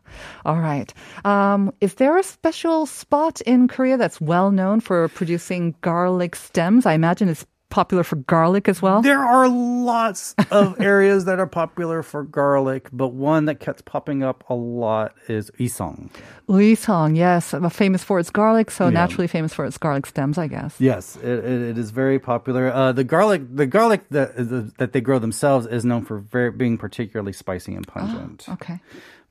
All 0.45 0.59
right. 0.59 0.93
Um, 1.23 1.71
is 1.81 1.93
there 1.95 2.17
a 2.17 2.23
special 2.23 2.85
spot 2.85 3.41
in 3.41 3.67
Korea 3.67 3.97
that's 3.97 4.19
well 4.19 4.51
known 4.51 4.79
for 4.79 5.07
producing 5.09 5.75
garlic 5.81 6.35
stems? 6.35 6.85
I 6.85 6.93
imagine 6.93 7.29
it's 7.29 7.45
popular 7.75 8.05
for 8.05 8.15
garlic 8.15 8.69
as 8.69 8.81
well. 8.81 9.01
There 9.01 9.19
are 9.19 9.49
lots 9.49 10.33
of 10.49 10.79
areas 10.93 11.25
that 11.25 11.39
are 11.39 11.45
popular 11.45 12.03
for 12.03 12.23
garlic, 12.23 12.87
but 12.93 13.09
one 13.09 13.45
that 13.45 13.59
keeps 13.59 13.81
popping 13.81 14.23
up 14.23 14.45
a 14.49 14.53
lot 14.53 15.13
is 15.27 15.51
Isong. 15.59 16.09
Uisong, 16.47 17.17
yes, 17.17 17.53
uh, 17.53 17.67
famous 17.67 18.01
for 18.01 18.17
its 18.17 18.29
garlic, 18.29 18.71
so 18.71 18.85
Yeah. 18.85 18.91
naturally 18.91 19.27
famous 19.27 19.53
for 19.53 19.65
its 19.65 19.77
garlic 19.77 20.05
stems, 20.05 20.37
I 20.37 20.47
guess. 20.47 20.79
Yes, 20.79 21.17
it, 21.17 21.43
it, 21.43 21.77
is 21.77 21.91
very 21.91 22.17
popular. 22.17 22.71
Uh, 22.71 22.93
the 22.93 23.03
garlic, 23.03 23.41
the 23.53 23.65
garlic 23.65 24.07
that 24.09 24.37
the, 24.37 24.71
that 24.77 24.93
they 24.93 25.01
grow 25.01 25.19
themselves 25.19 25.67
is 25.67 25.83
known 25.83 26.05
for 26.05 26.19
very, 26.19 26.51
being 26.51 26.77
particularly 26.77 27.33
spicy 27.33 27.75
and 27.75 27.85
pungent. 27.85 28.47
Okay. 28.47 28.79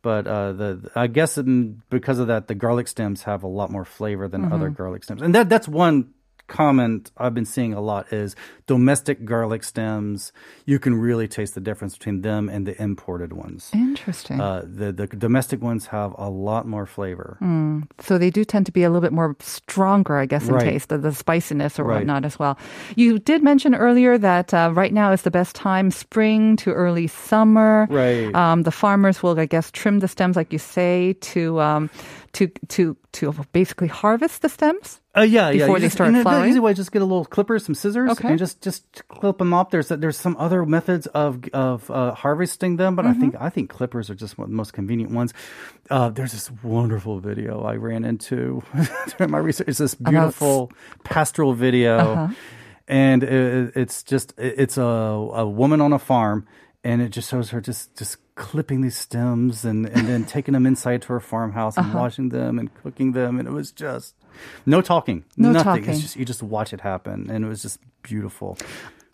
But 0.03 0.27
uh, 0.27 0.53
the 0.53 0.91
I 0.95 1.07
guess 1.07 1.39
because 1.89 2.19
of 2.19 2.27
that, 2.27 2.49
the 2.49 2.55
garlic 2.55 2.89
stems 2.89 3.23
have 3.23 3.43
a 3.43 3.47
lot 3.47 3.71
more 3.71 3.87
flavor 3.87 4.29
than 4.29 4.53
other 4.53 4.69
garlic 4.69 5.03
stems, 5.03 5.23
and 5.23 5.35
that 5.35 5.49
that's 5.49 5.67
one 5.67 6.13
comment 6.47 7.11
I've 7.17 7.35
been 7.35 7.45
seeing 7.47 7.73
a 7.75 7.81
lot 7.81 8.13
is 8.13 8.37
domestic 8.67 9.25
garlic 9.25 9.63
stems. 9.65 10.33
You 10.67 10.79
can 10.79 10.95
really 10.95 11.29
taste 11.29 11.55
the 11.55 11.61
difference 11.61 11.97
between 11.97 12.23
them 12.23 12.49
and 12.49 12.67
the 12.67 12.81
imported 12.83 13.33
ones. 13.33 13.71
Interesting. 13.73 14.41
Uh, 14.41 14.63
the 14.65 14.93
the 14.93 15.07
domestic 15.07 15.61
ones 15.63 15.87
have 15.87 16.15
a 16.19 16.29
lot 16.31 16.67
more 16.67 16.87
flavor. 16.87 17.39
so 18.01 18.19
they 18.19 18.31
do 18.31 18.45
tend 18.45 18.67
to 18.67 18.73
be 18.73 18.83
a 18.83 18.89
little 18.89 19.01
bit 19.03 19.13
more 19.13 19.37
stronger, 19.41 20.17
I 20.19 20.27
guess, 20.27 20.49
in 20.49 20.55
Right. 20.55 20.65
taste, 20.73 20.89
the, 20.89 20.99
the 20.99 21.13
spiciness 21.13 21.79
or 21.79 21.85
Right. 21.85 21.97
whatnot 21.99 22.25
as 22.25 22.39
well. 22.39 22.59
You 22.97 23.19
did 23.19 23.43
mention 23.43 23.75
earlier 23.75 24.19
that 24.19 24.53
uh, 24.55 24.71
right 24.75 24.93
now 24.93 25.13
is 25.13 25.23
the 25.23 25.31
best 25.31 25.55
time, 25.57 25.91
spring 25.91 26.57
to 26.59 26.73
early 26.73 27.07
summer. 27.07 27.87
Right. 27.91 28.35
Um, 28.35 28.63
the 28.63 28.71
farmers 28.73 29.23
will, 29.23 29.39
I 29.39 29.47
guess, 29.47 29.71
trim 29.71 30.01
the 30.01 30.09
stems, 30.09 30.37
like 30.37 30.53
you 30.53 30.59
say, 30.59 31.15
to 31.33 31.61
um, 31.61 31.91
to 32.33 32.49
to 32.69 32.97
to 33.13 33.33
basically 33.53 33.89
harvest 33.89 34.43
the 34.43 34.49
stems. 34.49 35.01
Uh, 35.17 35.21
yeah, 35.23 35.49
yeah. 35.51 35.59
Before 35.67 35.77
you 35.77 35.81
they 35.83 35.87
just- 35.87 35.95
start 35.97 36.13
flowering? 36.23 36.43
The 36.43 36.49
easy 36.49 36.59
way, 36.59 36.73
is 36.73 36.77
just 36.77 36.91
get 36.91 37.01
a 37.01 37.05
little 37.05 37.25
clippers, 37.25 37.65
some 37.65 37.75
scissors, 37.75 38.11
Okay. 38.11 38.29
and 38.31 38.39
just 38.39 38.61
just 38.63 39.07
clip 39.09 39.39
them 39.39 39.55
up. 39.55 39.71
There's 39.71 39.89
there's 39.89 40.17
some 40.17 40.37
other 40.41 40.67
methods 40.67 41.07
of 41.09 41.45
of 41.53 41.89
uh, 41.91 42.15
harvesting 42.15 42.77
them, 42.79 42.97
but 42.97 43.05
Mm-hmm. 43.05 43.17
I 43.17 43.21
think 43.21 43.35
I 43.41 43.49
think 43.51 43.71
clippers 43.71 44.11
are 44.11 44.15
just 44.17 44.37
one 44.39 44.47
of 44.47 44.51
the 44.51 44.57
most 44.57 44.73
convenient 44.73 45.13
ones. 45.13 45.33
Uh, 45.89 46.09
there's 46.11 46.33
this 46.33 46.51
wonderful 46.63 47.21
video 47.21 47.63
I 47.63 47.77
ran 47.77 48.05
into 48.05 48.63
during 49.19 49.31
my 49.31 49.39
research. 49.39 49.69
It's 49.69 49.79
this 49.79 49.95
beautiful 49.95 50.73
pastoral 51.05 51.55
video, 51.55 51.97
Uh-huh. 51.99 52.35
and 52.89 53.23
it, 53.23 53.77
it's 53.77 54.03
just 54.03 54.35
it's 54.37 54.77
a 54.79 54.83
a 54.83 55.47
woman 55.49 55.81
on 55.81 55.93
a 55.93 55.99
farm, 56.01 56.45
and 56.83 57.01
it 57.01 57.11
just 57.11 57.31
shows 57.31 57.51
her 57.51 57.61
just 57.61 57.95
just 57.97 58.17
clipping 58.35 58.81
these 58.81 58.97
stems 58.97 59.65
and 59.65 59.87
and 59.87 60.09
then 60.09 60.25
taking 60.25 60.55
them 60.55 60.67
inside 60.67 61.03
to 61.03 61.09
her 61.13 61.21
farmhouse 61.21 61.79
Uh-huh. 61.79 61.89
and 61.89 61.95
washing 62.01 62.29
them 62.31 62.59
and 62.59 62.75
cooking 62.83 63.13
them, 63.13 63.39
and 63.39 63.47
it 63.47 63.53
was 63.53 63.71
just 63.71 64.17
no 64.67 64.81
talking, 64.81 65.25
No 65.37 65.51
nothing. 65.53 65.65
talking. 65.65 65.91
It's 65.91 66.01
just 66.01 66.17
you 66.17 66.25
just 66.25 66.43
watch 66.43 66.73
it 66.73 66.81
happen, 66.81 67.31
and 67.31 67.45
it 67.45 67.49
was 67.49 67.63
just 67.63 67.79
beautiful. 68.03 68.59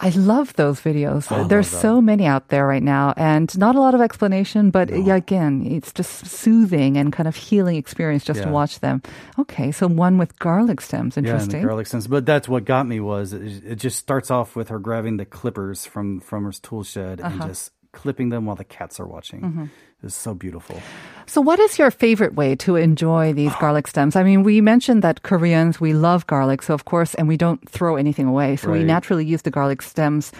I 0.02 0.08
love 0.16 0.54
those 0.54 0.80
videos. 0.80 1.30
I 1.30 1.46
There's 1.46 1.68
so 1.68 2.00
many 2.00 2.24
out 2.24 2.48
there 2.48 2.66
right 2.66 2.82
now, 2.82 3.12
and 3.18 3.56
not 3.58 3.74
a 3.74 3.80
lot 3.80 3.94
of 3.94 4.00
explanation, 4.00 4.70
but 4.70 4.88
yeah, 4.88 5.14
again, 5.16 5.62
it's 5.66 5.92
just 5.92 6.24
soothing 6.26 6.96
and 6.96 7.12
kind 7.12 7.28
of 7.28 7.36
healing 7.36 7.76
experience 7.76 8.24
just 8.24 8.42
to 8.42 8.48
watch 8.48 8.80
them. 8.80 9.02
Okay, 9.38 9.70
so 9.72 9.86
one 9.88 10.16
with 10.16 10.38
garlic 10.38 10.80
stems. 10.80 11.16
Yeah, 11.18 11.24
Interesting. 11.24 11.62
garlic 11.62 11.86
stems. 11.86 12.06
But 12.06 12.24
that's 12.24 12.48
what 12.48 12.64
got 12.64 12.86
me 12.86 12.98
was 13.00 13.34
it, 13.34 13.62
it 13.62 13.76
just 13.76 13.98
starts 13.98 14.30
off 14.30 14.56
with 14.56 14.70
her 14.70 14.78
grabbing 14.78 15.18
the 15.18 15.26
clippers 15.26 15.84
from 15.84 16.20
from 16.20 16.44
her 16.44 16.52
tool 16.52 16.82
shed 16.82 17.20
Uh-huh. 17.20 17.30
and 17.42 17.50
just 17.50 17.70
clipping 17.92 18.28
them 18.30 18.46
while 18.46 18.56
the 18.56 18.64
cats 18.64 19.00
are 19.00 19.06
watching. 19.06 19.40
Mm-hmm. 19.42 19.64
It's 20.02 20.14
so 20.14 20.32
beautiful. 20.34 20.80
So, 21.26 21.40
what 21.40 21.58
is 21.60 21.78
your 21.78 21.90
favorite 21.90 22.34
way 22.34 22.56
to 22.56 22.76
enjoy 22.76 23.32
these 23.34 23.54
garlic 23.56 23.86
stems? 23.86 24.16
I 24.16 24.22
mean, 24.22 24.42
we 24.42 24.60
mentioned 24.60 25.02
that 25.02 25.22
Koreans, 25.22 25.80
we 25.80 25.92
love 25.92 26.26
garlic, 26.26 26.62
so 26.62 26.72
of 26.74 26.84
course, 26.86 27.14
and 27.14 27.28
we 27.28 27.36
don't 27.36 27.60
throw 27.68 27.96
anything 27.96 28.26
away. 28.26 28.56
So, 28.56 28.70
we 28.72 28.82
naturally 28.84 29.24
use 29.26 29.42
the 29.42 29.50
garlic 29.50 29.82
stems 29.82 30.32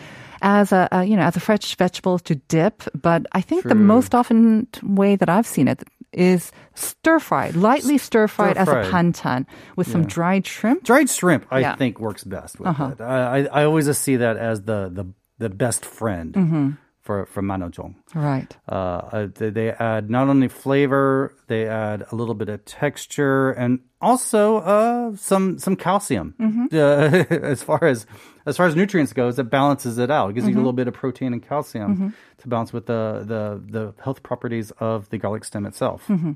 as 0.43 0.73
a, 0.73 0.89
a, 0.91 1.05
you 1.05 1.17
know, 1.17 1.23
as 1.23 1.37
a 1.37 1.41
fresh 1.41 1.77
vegetable 1.77 2.19
to 2.21 2.35
dip. 2.49 2.83
But 2.95 3.27
I 3.33 3.43
think 3.43 3.65
the 3.69 3.75
most 3.75 4.15
often 4.15 4.67
way 4.83 5.17
that 5.17 5.29
I've 5.29 5.47
seen 5.47 5.69
it 5.69 5.83
is 6.13 6.51
stir 6.75 7.19
fried, 7.21 7.55
lightly 7.55 7.99
stir 7.99 8.27
fried 8.27 8.57
as 8.57 8.67
a 8.69 8.83
panchan 8.91 9.45
with 9.77 9.87
some 9.87 10.07
dried 10.07 10.47
shrimp. 10.47 10.83
Dried 10.83 11.11
shrimp, 11.11 11.47
I 11.53 11.61
Yeah. 11.61 11.77
think, 11.77 12.01
works 12.01 12.25
best 12.25 12.59
with 12.59 12.69
Uh-huh. 12.69 12.95
it. 12.99 13.01
I, 13.03 13.45
I 13.45 13.61
I 13.61 13.65
always 13.65 13.85
just 13.85 14.03
see 14.03 14.17
that 14.17 14.37
as 14.39 14.63
the 14.63 14.89
the 14.89 15.05
the 15.39 15.49
best 15.51 15.85
friend 15.85 16.33
Mm-hmm. 16.35 16.71
For 17.01 17.27
for 17.27 17.43
manojong. 17.43 17.95
Right. 18.15 18.57
Uh, 18.69 18.75
uh, 18.75 19.29
they, 19.35 19.51
they 19.51 19.71
add 19.71 20.11
not 20.11 20.29
only 20.29 20.49
flavor, 20.49 21.35
they 21.47 21.67
add 21.67 22.05
a 22.11 22.15
little 22.15 22.35
bit 22.35 22.49
of 22.49 22.65
texture 22.65 23.51
and 23.53 23.81
also 24.01 24.57
uh, 24.59 25.17
some 25.17 25.59
some 25.59 25.77
calcium. 25.77 26.35
Mm-hmm. 26.41 26.67
Uh, 26.77 27.25
as 27.47 27.63
far 27.63 27.85
as 27.85 28.07
as 28.47 28.57
far 28.57 28.67
as 28.67 28.75
nutrients 28.75 29.13
goes, 29.13 29.39
it 29.39 29.51
balances 29.51 29.99
it 29.99 30.11
out. 30.11 30.31
It 30.31 30.35
gives 30.35 30.47
you 30.47 30.51
a 30.51 30.53
Mm-hmm. 30.53 30.59
little 30.61 30.73
bit 30.73 30.89
of 30.89 30.95
protein 30.95 31.33
and 31.35 31.43
calcium 31.47 32.15
to 32.39 32.49
balance 32.49 32.73
with 32.73 32.87
the, 32.87 33.23
the 33.27 33.61
the 33.71 33.93
health 34.03 34.23
properties 34.23 34.71
of 34.81 35.09
the 35.11 35.19
garlic 35.19 35.45
stem 35.45 35.67
itself. 35.67 36.05
Mm-hmm. 36.09 36.33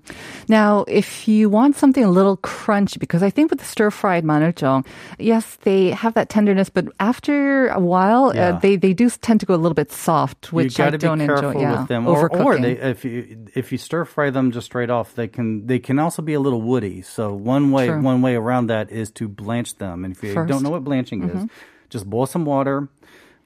Now, 0.49 0.85
if 0.87 1.26
you 1.26 1.49
want 1.49 1.76
something 1.76 2.04
a 2.04 2.11
little 2.11 2.37
crunchy, 2.38 2.99
because 2.99 3.23
I 3.23 3.30
think 3.30 3.50
with 3.50 3.59
the 3.61 3.64
stir 3.64 3.90
fried 3.90 4.23
manojong, 4.25 4.85
yes, 5.18 5.56
they 5.62 5.90
have 5.92 6.12
that 6.14 6.28
tenderness, 6.28 6.68
but 6.68 6.87
after 7.00 7.68
a 7.68 7.80
while, 7.80 8.35
Yeah. 8.35 8.49
uh, 8.56 8.59
they, 8.61 8.76
they 8.76 8.92
do 8.92 9.09
tend 9.09 9.40
to 9.40 9.47
go 9.47 9.54
a 9.54 9.62
little 9.64 9.75
bit 9.75 9.90
soft, 9.92 10.52
which 10.52 10.78
you 10.78 10.85
I 10.85 10.88
got 10.88 10.90
to 10.92 10.99
don't 10.99 11.18
be 11.21 11.26
careful 11.26 11.50
enjoy. 11.50 11.61
Yeah, 11.62 11.78
with 11.80 11.88
them, 11.88 12.06
or, 12.06 12.28
or 12.37 12.59
they, 12.59 12.73
if 12.76 13.04
you 13.04 13.47
if 13.54 13.73
you 13.73 13.78
stir 13.78 14.04
fry 14.04 14.28
them 14.30 14.50
just 14.52 14.66
straight 14.66 14.90
off, 14.90 15.14
they 15.14 15.28
can 15.28 15.66
they 15.66 15.78
can 15.78 15.99
also 15.99 16.21
be 16.21 16.35
a 16.35 16.40
little 16.40 16.61
woody. 16.61 17.00
So 17.00 17.33
one 17.33 17.53
way 17.73 17.88
True. 17.88 18.00
one 18.00 18.23
way 18.23 18.34
around 18.34 18.68
that 18.68 18.90
is 18.90 19.11
to 19.12 19.28
blanch 19.28 19.76
them. 19.78 20.04
And 20.04 20.14
if 20.14 20.23
you. 20.23 20.34
Mm-hmm. 20.34 20.46
don't 20.46 20.62
know 20.62 20.70
what 20.70 20.84
blanching 20.84 21.28
is, 21.28 21.49
just 21.90 22.08
boil 22.08 22.26
some 22.26 22.44
water. 22.44 22.88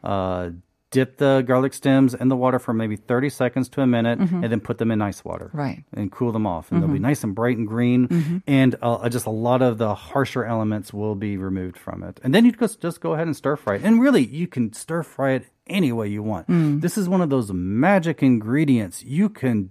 Uh, 0.02 0.50
dip 0.90 1.18
the 1.18 1.42
garlic 1.46 1.74
stems 1.74 2.14
in 2.14 2.28
the 2.28 2.36
water 2.36 2.58
for 2.58 2.72
maybe 2.72 2.96
30 2.96 3.28
seconds 3.28 3.68
to 3.68 3.82
a 3.82 3.86
minute 3.86 4.18
and 4.18 4.44
then 4.44 4.60
put 4.60 4.78
them 4.78 4.90
in 4.90 5.02
ice 5.02 5.24
water. 5.24 5.46
Mm-hmm. 5.46 5.58
Right. 5.58 5.78
Mm-hmm. 5.78 6.00
And 6.00 6.12
cool 6.12 6.32
them 6.32 6.46
off. 6.46 6.72
And 6.72 6.82
they'll 6.82 6.90
be 6.90 6.98
nice 6.98 7.22
and 7.24 7.34
bright 7.34 7.56
and 7.58 7.66
green. 7.66 8.42
And 8.46 8.76
uh, 8.80 9.08
just 9.08 9.26
a 9.26 9.30
lot 9.30 9.60
of 9.60 9.78
the 9.78 9.94
harsher 9.94 10.44
elements 10.44 10.92
will 10.92 11.14
be 11.14 11.36
removed 11.36 11.76
from 11.76 12.02
it. 12.02 12.20
And 12.22 12.34
then 12.34 12.44
you 12.44 12.52
just, 12.52 12.80
just 12.80 13.00
go 13.00 13.14
ahead 13.14 13.26
and 13.26 13.36
stir 13.36 13.56
fry 13.56 13.76
it. 13.76 13.82
And 13.84 14.00
really, 14.00 14.24
you 14.24 14.46
can 14.46 14.72
stir 14.72 15.02
fry 15.02 15.32
it 15.32 15.46
any 15.66 15.92
way 15.92 16.08
you 16.08 16.22
want. 16.22 16.48
Mm. 16.48 16.80
This 16.80 16.96
is 16.96 17.08
one 17.08 17.20
of 17.20 17.28
those 17.28 17.52
magic 17.52 18.22
ingredients. 18.22 19.04
You 19.04 19.28
can 19.28 19.70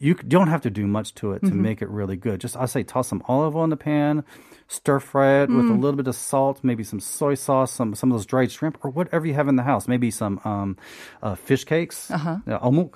you 0.00 0.14
don't 0.14 0.48
have 0.48 0.62
to 0.62 0.70
do 0.70 0.86
much 0.86 1.14
to 1.16 1.32
it 1.32 1.40
to 1.40 1.46
Mm-hmm. 1.46 1.62
make 1.62 1.82
it 1.82 1.88
really 1.90 2.16
good. 2.16 2.40
Just 2.40 2.56
I 2.56 2.64
say 2.66 2.82
toss 2.82 3.06
some 3.08 3.22
olive 3.28 3.54
oil 3.54 3.64
in 3.64 3.70
the 3.70 3.76
pan, 3.76 4.24
stir 4.66 4.98
fry 4.98 5.42
it 5.42 5.50
with 5.50 5.66
a 5.66 5.68
Mm. 5.68 5.80
little 5.82 5.96
bit 5.96 6.06
of 6.08 6.14
salt, 6.16 6.60
maybe 6.62 6.82
some 6.84 7.00
soy 7.00 7.34
sauce, 7.34 7.70
some 7.70 7.94
some 7.94 8.10
of 8.10 8.14
those 8.16 8.24
dried 8.26 8.50
shrimp 8.50 8.78
or 8.82 8.90
whatever 8.90 9.26
you 9.26 9.34
have 9.34 9.46
in 9.48 9.56
the 9.56 9.62
house. 9.62 9.86
Maybe 9.86 10.10
some 10.10 10.40
um, 10.44 10.76
uh, 11.22 11.34
fish 11.34 11.64
cakes, 11.64 12.10
uh-huh. 12.10 12.38
omuk, 12.46 12.94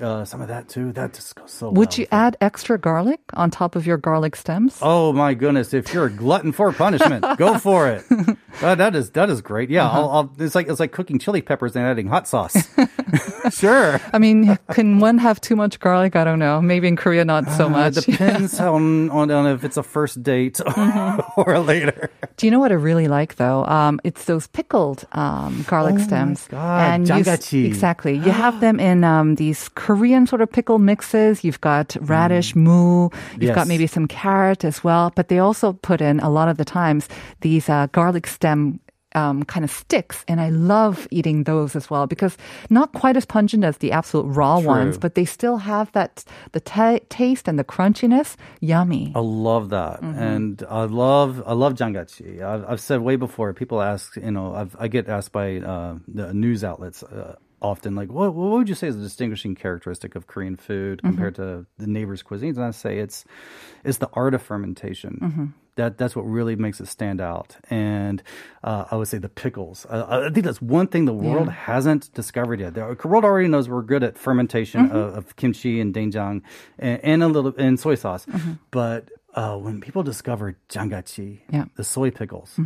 uh, 0.00 0.24
some 0.24 0.40
of 0.42 0.48
that 0.48 0.68
too. 0.68 0.92
That 0.92 1.14
just 1.14 1.34
goes 1.36 1.50
so. 1.52 1.66
Mm-hmm. 1.66 1.76
Would 1.78 1.88
well 1.90 1.98
you 1.98 2.02
with 2.02 2.12
it. 2.12 2.16
add 2.16 2.36
extra 2.40 2.78
garlic 2.78 3.20
on 3.34 3.50
top 3.50 3.76
of 3.76 3.86
your 3.86 3.96
garlic 3.96 4.34
stems? 4.34 4.78
Oh 4.82 5.12
my 5.12 5.34
goodness! 5.34 5.72
If 5.72 5.94
you're 5.94 6.06
a 6.06 6.10
glutton 6.10 6.52
for 6.52 6.72
punishment, 6.72 7.24
go 7.38 7.58
for 7.58 7.86
it. 7.88 8.04
Uh, 8.62 8.74
that 8.74 8.94
is 8.96 9.10
that 9.10 9.30
is 9.30 9.40
great. 9.40 9.70
Yeah, 9.70 9.86
Uh-huh. 9.86 10.00
I'll, 10.00 10.10
I'll, 10.10 10.32
it's 10.38 10.54
like 10.54 10.68
it's 10.68 10.80
like 10.80 10.92
cooking 10.92 11.18
chili 11.18 11.42
peppers 11.42 11.76
and 11.76 11.84
adding 11.84 12.08
hot 12.08 12.26
sauce. 12.28 12.56
sure. 13.50 14.00
I 14.12 14.18
mean, 14.18 14.58
can 14.72 14.98
one 15.00 15.18
have 15.18 15.40
too 15.40 15.56
much 15.56 15.78
garlic? 15.80 16.16
I 16.16 16.24
don't 16.24 16.38
know. 16.38 16.60
Maybe 16.60 16.88
in 16.88 16.96
Korea, 16.96 17.24
not 17.24 17.48
so 17.52 17.66
Uh, 17.66 17.70
much. 17.70 17.96
It 17.98 18.06
depends 18.06 18.58
on, 18.60 19.10
on 19.10 19.30
on 19.30 19.46
if 19.46 19.64
it's 19.64 19.76
a 19.76 19.82
first 19.82 20.22
date 20.22 20.60
Mm-hmm. 20.80 21.40
or 21.40 21.58
later. 21.60 22.10
Do 22.36 22.46
you 22.46 22.50
know 22.50 22.58
what 22.58 22.72
I 22.72 22.74
really 22.76 23.08
like 23.08 23.36
though? 23.36 23.64
Um, 23.66 24.00
it's 24.04 24.24
those 24.24 24.46
pickled 24.48 25.04
um, 25.12 25.64
garlic 25.68 25.94
Oh 25.98 26.02
stems. 26.02 26.46
God, 26.48 27.08
you 27.52 27.66
exactly. 27.66 28.14
You 28.14 28.30
have 28.32 28.60
them 28.64 28.80
in 28.80 29.04
um, 29.04 29.34
these 29.36 29.68
Korean 29.74 30.26
sort 30.26 30.40
of 30.42 30.50
pickle 30.50 30.78
mixes. 30.78 31.44
You've 31.44 31.60
got 31.60 31.96
radish, 32.00 32.54
mu. 32.56 33.08
You've 33.38 33.54
got 33.54 33.66
Mm. 33.66 33.68
Maybe 33.70 33.86
some 33.86 34.08
carrot 34.08 34.64
as 34.64 34.82
well. 34.82 35.12
But 35.14 35.28
they 35.28 35.38
also 35.38 35.74
put 35.74 36.00
in 36.00 36.18
a 36.20 36.28
lot 36.30 36.48
of 36.48 36.56
the 36.56 36.64
times 36.64 37.08
these 37.42 37.68
uh, 37.68 37.86
garlic 37.92 38.26
stem. 38.40 38.80
Um, 39.12 39.42
kind 39.42 39.64
of 39.64 39.72
sticks, 39.72 40.24
and 40.28 40.40
I 40.40 40.50
love 40.50 41.08
eating 41.10 41.42
those 41.42 41.74
as 41.74 41.90
well 41.90 42.06
because 42.06 42.38
not 42.70 42.92
quite 42.92 43.16
as 43.16 43.26
pungent 43.26 43.64
as 43.64 43.78
the 43.78 43.90
absolute 43.90 44.26
raw 44.36 44.60
ones, 44.60 44.98
but 44.98 45.16
they 45.16 45.24
still 45.24 45.56
have 45.56 45.90
that 45.98 46.22
the 46.52 46.60
ta 46.60 47.00
taste 47.08 47.48
and 47.48 47.58
the 47.58 47.64
crunchiness. 47.64 48.36
Yummy. 48.60 49.10
I 49.16 49.18
love 49.18 49.70
that, 49.70 50.00
Mm-hmm. 50.00 50.22
and 50.22 50.62
I 50.70 50.84
love 50.84 51.42
I 51.44 51.54
love 51.54 51.74
jangachi. 51.74 52.40
I've, 52.40 52.64
I've 52.70 52.80
said 52.80 53.00
way 53.00 53.16
before. 53.16 53.52
People 53.52 53.82
ask, 53.82 54.14
you 54.14 54.30
know, 54.30 54.54
I've, 54.54 54.76
I 54.78 54.86
get 54.86 55.08
asked 55.08 55.32
by 55.32 55.56
uh, 55.58 55.98
the 56.06 56.32
news 56.32 56.62
outlets. 56.62 57.02
Uh, 57.02 57.34
Often, 57.62 57.94
like, 57.94 58.10
what, 58.10 58.32
what 58.34 58.52
would 58.52 58.70
you 58.70 58.74
say 58.74 58.86
is 58.88 58.96
a 58.96 59.00
distinguishing 59.02 59.54
characteristic 59.54 60.14
of 60.16 60.26
Korean 60.26 60.56
food 60.56 60.98
Mm-hmm. 60.98 61.08
compared 61.08 61.34
to 61.34 61.66
the 61.76 61.86
neighbors' 61.86 62.22
cuisines? 62.22 62.56
And 62.56 62.64
I 62.64 62.70
say 62.70 62.98
it's 63.04 63.24
it's 63.84 63.98
the 63.98 64.08
art 64.14 64.32
of 64.34 64.40
fermentation. 64.40 65.18
Mm-hmm. 65.20 65.46
That 65.76 65.96
that's 65.98 66.14
what 66.16 66.22
really 66.22 66.56
makes 66.56 66.80
it 66.80 66.88
stand 66.88 67.20
out. 67.20 67.56
And 67.70 68.22
uh, 68.64 68.84
I 68.90 68.96
would 68.96 69.08
say 69.08 69.18
the 69.18 69.28
pickles. 69.28 69.86
Uh, 69.88 70.06
I 70.28 70.30
think 70.32 70.44
that's 70.44 70.60
one 70.60 70.86
thing 70.88 71.04
the 71.06 71.12
world 71.14 71.48
hasn't 71.48 72.12
discovered 72.14 72.60
yet. 72.60 72.74
The 72.74 72.96
world 73.04 73.24
already 73.24 73.48
knows 73.48 73.68
we're 73.68 73.82
good 73.82 74.02
at 74.02 74.18
fermentation 74.18 74.86
Mm-hmm. 74.88 74.96
of, 74.96 75.16
of 75.16 75.36
kimchi 75.36 75.80
and 75.80 75.94
doenjang 75.94 76.42
and, 76.78 77.00
and 77.04 77.22
a 77.22 77.28
little 77.28 77.54
and 77.56 77.78
soy 77.78 77.94
sauce, 77.94 78.26
Mm-hmm. 78.26 78.52
but 78.70 79.08
uh, 79.34 79.56
when 79.56 79.80
people 79.80 80.02
discovered 80.02 80.56
jangachi, 80.68 81.40
Yeah. 81.52 81.66
the 81.76 81.84
soy 81.84 82.10
pickles, 82.10 82.58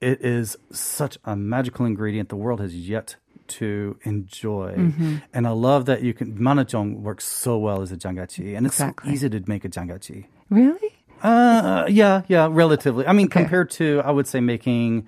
it 0.00 0.20
is 0.20 0.56
such 0.72 1.16
a 1.24 1.36
magical 1.36 1.86
ingredient 1.86 2.28
the 2.28 2.36
world 2.36 2.60
has 2.60 2.74
yet 2.74 3.16
to 3.48 3.98
enjoy. 4.02 4.92
And 5.32 5.46
I 5.46 5.50
love 5.50 5.86
that 5.86 6.02
you 6.02 6.12
can 6.14 6.38
manajong 6.38 7.00
works 7.00 7.24
so 7.24 7.56
well 7.58 7.82
as 7.82 7.92
a 7.92 7.96
jangachi, 7.96 8.56
and 8.56 8.66
it's 8.66 8.76
Exactly. 8.76 9.10
so 9.10 9.14
easy 9.14 9.28
to 9.30 9.42
make 9.46 9.64
a 9.64 9.68
jangachi. 9.68 10.26
Really? 10.50 10.90
Uh, 11.22 11.86
yeah, 11.88 12.22
yeah, 12.28 12.48
relatively. 12.50 13.06
I 13.06 13.12
mean, 13.12 13.28
compared 13.28 13.70
to, 13.72 14.02
I 14.04 14.10
would 14.10 14.26
say 14.26 14.40
making 14.40 15.06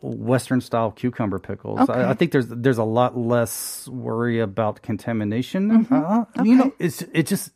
Western 0.00 0.60
style 0.60 0.90
cucumber 0.90 1.38
pickles. 1.38 1.80
Okay. 1.80 1.92
I, 1.92 2.10
I 2.10 2.14
think 2.14 2.32
there's 2.32 2.48
there's 2.48 2.78
a 2.78 2.84
lot 2.84 3.16
less 3.16 3.88
worry 3.88 4.40
about 4.40 4.82
contamination. 4.82 5.86
Mm-hmm. 5.86 5.94
Uh, 6.40 6.44
You 6.44 6.56
know, 6.56 6.72
it's 6.78 7.02
it 7.12 7.26
just 7.26 7.52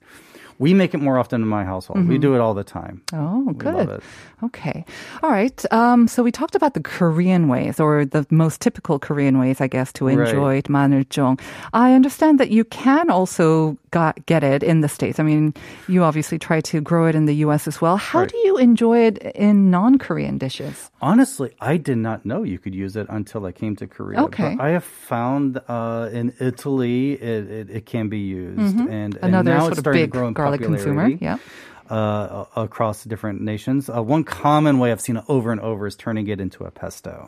we 0.59 0.75
make 0.75 0.95
it 0.95 0.99
more 0.99 1.19
often 1.19 1.43
in 1.43 1.49
my 1.49 1.65
household. 1.65 2.07
We 2.09 2.19
do 2.19 2.35
it 2.35 2.41
all 2.41 2.55
the 2.55 2.65
time. 2.65 3.03
Oh, 3.13 3.53
good. 3.53 3.75
love 3.75 3.91
it. 3.91 4.03
Okay. 4.43 4.85
All 5.23 5.31
right. 5.31 5.65
Um, 5.73 6.07
so 6.09 6.23
we 6.23 6.31
talked 6.33 6.55
about 6.55 6.75
the 6.75 6.81
Korean 6.83 7.49
ways 7.49 7.81
or 7.81 8.05
the 8.05 8.27
most 8.31 8.61
typical 8.61 8.99
Korean 8.99 9.39
ways, 9.39 9.61
I 9.61 9.67
guess, 9.69 9.93
to 9.95 10.07
Right. 10.07 10.19
enjoy 10.19 10.63
maneljong. 10.63 11.41
I 11.73 11.95
understand 11.95 12.39
that 12.41 12.51
you 12.51 12.65
can 12.65 13.11
also 13.11 13.77
got, 13.91 14.15
get 14.27 14.43
it 14.45 14.63
in 14.63 14.81
the 14.81 14.89
States. 14.89 15.19
I 15.19 15.23
mean, 15.23 15.55
you 15.89 16.03
obviously 16.05 16.39
try 16.39 16.61
to 16.71 16.81
grow 16.81 17.07
it 17.07 17.15
in 17.15 17.27
the 17.27 17.37
US 17.47 17.67
as 17.67 17.81
well. 17.81 17.97
How 17.97 18.21
Right. 18.21 18.29
do 18.31 18.39
you 18.47 18.59
enjoy 18.59 18.99
it 19.07 19.19
in 19.35 19.71
non-Korean 19.71 20.39
dishes? 20.39 20.91
Honestly, 21.01 21.51
I 21.61 21.77
did 21.79 21.99
not 21.99 22.25
know 22.27 22.43
you 22.43 22.59
could 22.59 22.75
use 22.75 22.97
it 22.97 23.07
until 23.11 23.47
I 23.47 23.53
came 23.53 23.75
to 23.77 23.87
Korea. 23.87 24.23
Okay. 24.25 24.55
But 24.57 24.63
I 24.65 24.71
have 24.71 24.85
found 24.85 25.61
uh, 25.69 26.09
in 26.13 26.33
Italy 26.41 27.13
it, 27.13 27.51
it, 27.51 27.71
it 27.71 27.87
can 27.87 28.09
be 28.09 28.19
used, 28.19 28.59
and, 28.77 28.91
and 28.91 29.15
Mm-hmm. 29.19 29.25
Another 29.25 29.51
now 29.55 29.67
it's 29.69 29.79
starting 29.79 30.03
to 30.03 30.07
grow 30.07 30.27
in 30.29 30.33
garlic 30.35 30.48
consumer. 30.57 31.03
popularity, 31.11 31.19
Yeah. 31.21 31.37
Uh, 31.91 32.45
across 32.57 33.05
different 33.05 33.41
nations. 33.43 33.91
Uh, 33.91 34.03
one 34.03 34.23
common 34.25 34.79
way 34.79 34.93
I've 34.93 35.01
seen 35.01 35.17
it 35.19 35.25
over 35.29 35.53
and 35.53 35.61
over 35.61 35.87
is 35.87 35.97
turning 35.97 36.27
it 36.29 36.41
into 36.41 36.65
a 36.65 36.71
pesto. 36.71 37.27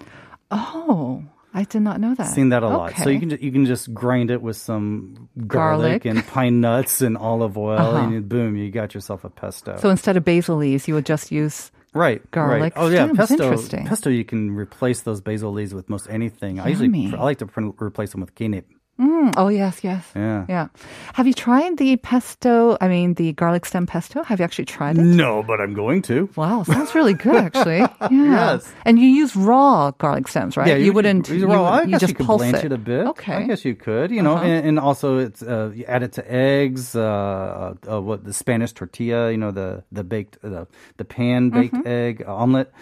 Oh, 0.50 1.22
I 1.54 1.64
did 1.64 1.82
not 1.82 2.00
know 2.00 2.14
that. 2.14 2.24
Seen 2.34 2.50
that 2.50 2.62
a 2.62 2.68
lot. 2.68 2.94
So 2.96 3.08
you 3.10 3.18
can 3.20 3.30
you 3.30 3.50
can 3.52 3.64
just 3.66 3.92
grind 3.94 4.30
it 4.30 4.40
with 4.42 4.56
some 4.56 5.28
Garlic. 5.46 6.02
garlic, 6.02 6.04
and 6.04 6.26
pine 6.26 6.60
nuts 6.60 7.00
and 7.00 7.16
olive 7.16 7.56
oil, 7.58 7.78
Uh-huh. 7.78 8.06
and 8.08 8.28
boom, 8.28 8.56
you 8.56 8.70
got 8.70 8.94
yourself 8.94 9.24
a 9.24 9.30
pesto. 9.30 9.76
So 9.80 9.90
instead 9.90 10.16
of 10.16 10.24
basil 10.24 10.56
leaves, 10.56 10.86
you 10.86 10.94
would 10.94 11.06
just 11.06 11.32
use 11.32 11.72
Right, 11.92 12.22
garlic 12.30 12.60
Right. 12.60 12.72
Oh 12.76 12.86
yeah, 12.88 13.10
pesto. 13.12 13.34
Interesting. 13.34 13.84
Pesto, 13.86 14.10
you 14.10 14.24
can 14.24 14.52
replace 14.54 15.00
those 15.02 15.20
basil 15.20 15.50
leaves 15.52 15.74
with 15.74 15.88
most 15.90 16.06
anything. 16.08 16.60
I 16.60 16.68
usually 16.68 17.12
I 17.16 17.22
like 17.24 17.38
to 17.38 17.46
pr- 17.46 17.70
replace 17.82 18.12
them 18.12 18.20
with 18.20 18.34
kinip. 18.36 18.64
Mm, 19.00 19.32
oh 19.38 19.48
yes, 19.48 19.80
yes. 19.82 20.04
Yeah. 20.14 20.44
Yeah. 20.48 20.68
Have 21.14 21.26
you 21.26 21.32
tried 21.32 21.78
the 21.78 21.96
pesto? 21.96 22.76
I 22.80 22.88
mean, 22.88 23.14
the 23.14 23.32
garlic 23.32 23.64
stem 23.64 23.86
pesto. 23.86 24.22
Have 24.22 24.38
you 24.40 24.44
actually 24.44 24.66
tried 24.66 24.98
it? 24.98 25.02
No, 25.02 25.42
but 25.42 25.58
I'm 25.60 25.72
going 25.72 26.02
to. 26.02 26.28
Wow, 26.36 26.64
sounds 26.64 26.94
really 26.94 27.14
good 27.14 27.36
actually. 27.36 27.78
Yeah. 28.10 28.52
Yes. 28.60 28.70
And 28.84 28.98
you 28.98 29.08
use 29.08 29.34
raw 29.36 29.92
garlic 29.92 30.28
stems, 30.28 30.56
right? 30.56 30.68
Yeah, 30.68 30.76
you, 30.76 30.92
wouldn't. 30.92 31.28
You, 31.28 31.36
You, 31.36 31.48
well, 31.48 31.64
I 31.64 31.82
you 31.82 31.88
guess 31.92 32.00
just 32.00 32.10
you 32.12 32.16
could 32.16 32.26
pulse 32.26 32.42
blanch 32.42 32.56
it. 32.64 32.64
it. 32.66 32.72
a 32.72 32.78
bit. 32.78 33.06
Okay. 33.06 33.34
I 33.34 33.42
guess 33.44 33.64
you 33.64 33.74
could. 33.74 34.10
You 34.10 34.20
know, 34.22 34.34
Uh-huh. 34.36 34.44
and, 34.44 34.66
and 34.66 34.78
also 34.78 35.16
it's 35.18 35.42
uh, 35.42 35.70
you 35.74 35.84
add 35.86 36.02
it 36.02 36.12
to 36.14 36.22
eggs. 36.30 36.94
Uh, 36.94 37.74
uh, 37.90 38.00
what 38.02 38.24
the 38.24 38.32
Spanish 38.32 38.72
tortilla? 38.72 39.30
You 39.30 39.38
know, 39.38 39.50
the 39.50 39.82
the 39.92 40.04
baked 40.04 40.40
the 40.42 40.66
the 40.98 41.04
pan 41.04 41.48
baked 41.50 41.74
Mm-hmm. 41.74 41.88
egg 41.88 42.24
omelet. 42.26 42.72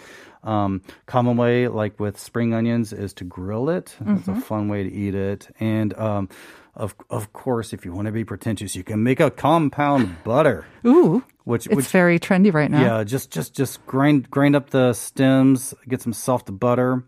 Um, 0.43 0.81
common 1.05 1.35
way, 1.37 1.67
like 1.67 1.99
with 1.99 2.17
spring 2.17 2.53
onions, 2.53 2.93
is 2.93 3.13
to 3.15 3.23
grill 3.25 3.69
it. 3.69 3.95
It's 3.99 4.23
Mm-hmm. 4.27 4.31
a 4.31 4.41
fun 4.41 4.69
way 4.69 4.83
to 4.83 4.91
eat 4.91 5.13
it. 5.15 5.47
And 5.59 5.93
um, 5.97 6.29
of 6.75 6.95
of 7.09 7.33
course, 7.33 7.73
if 7.73 7.83
you 7.85 7.91
want 7.93 8.05
to 8.05 8.11
be 8.13 8.23
pretentious, 8.23 8.75
you 8.75 8.83
can 8.83 9.03
make 9.03 9.19
a 9.19 9.29
compound 9.31 10.15
butter. 10.23 10.65
Ooh, 10.85 11.23
Which 11.43 11.65
it's 11.67 11.75
which 11.75 11.87
very 11.87 12.19
trendy 12.19 12.53
right 12.53 12.71
now. 12.71 12.81
yeah, 12.99 13.03
just 13.03 13.31
just 13.31 13.53
just 13.53 13.85
grind 13.85 14.29
grind 14.31 14.55
up 14.55 14.69
the 14.69 14.93
stems, 14.93 15.73
get 15.89 16.01
some 16.01 16.13
soft 16.13 16.57
butter, 16.57 17.03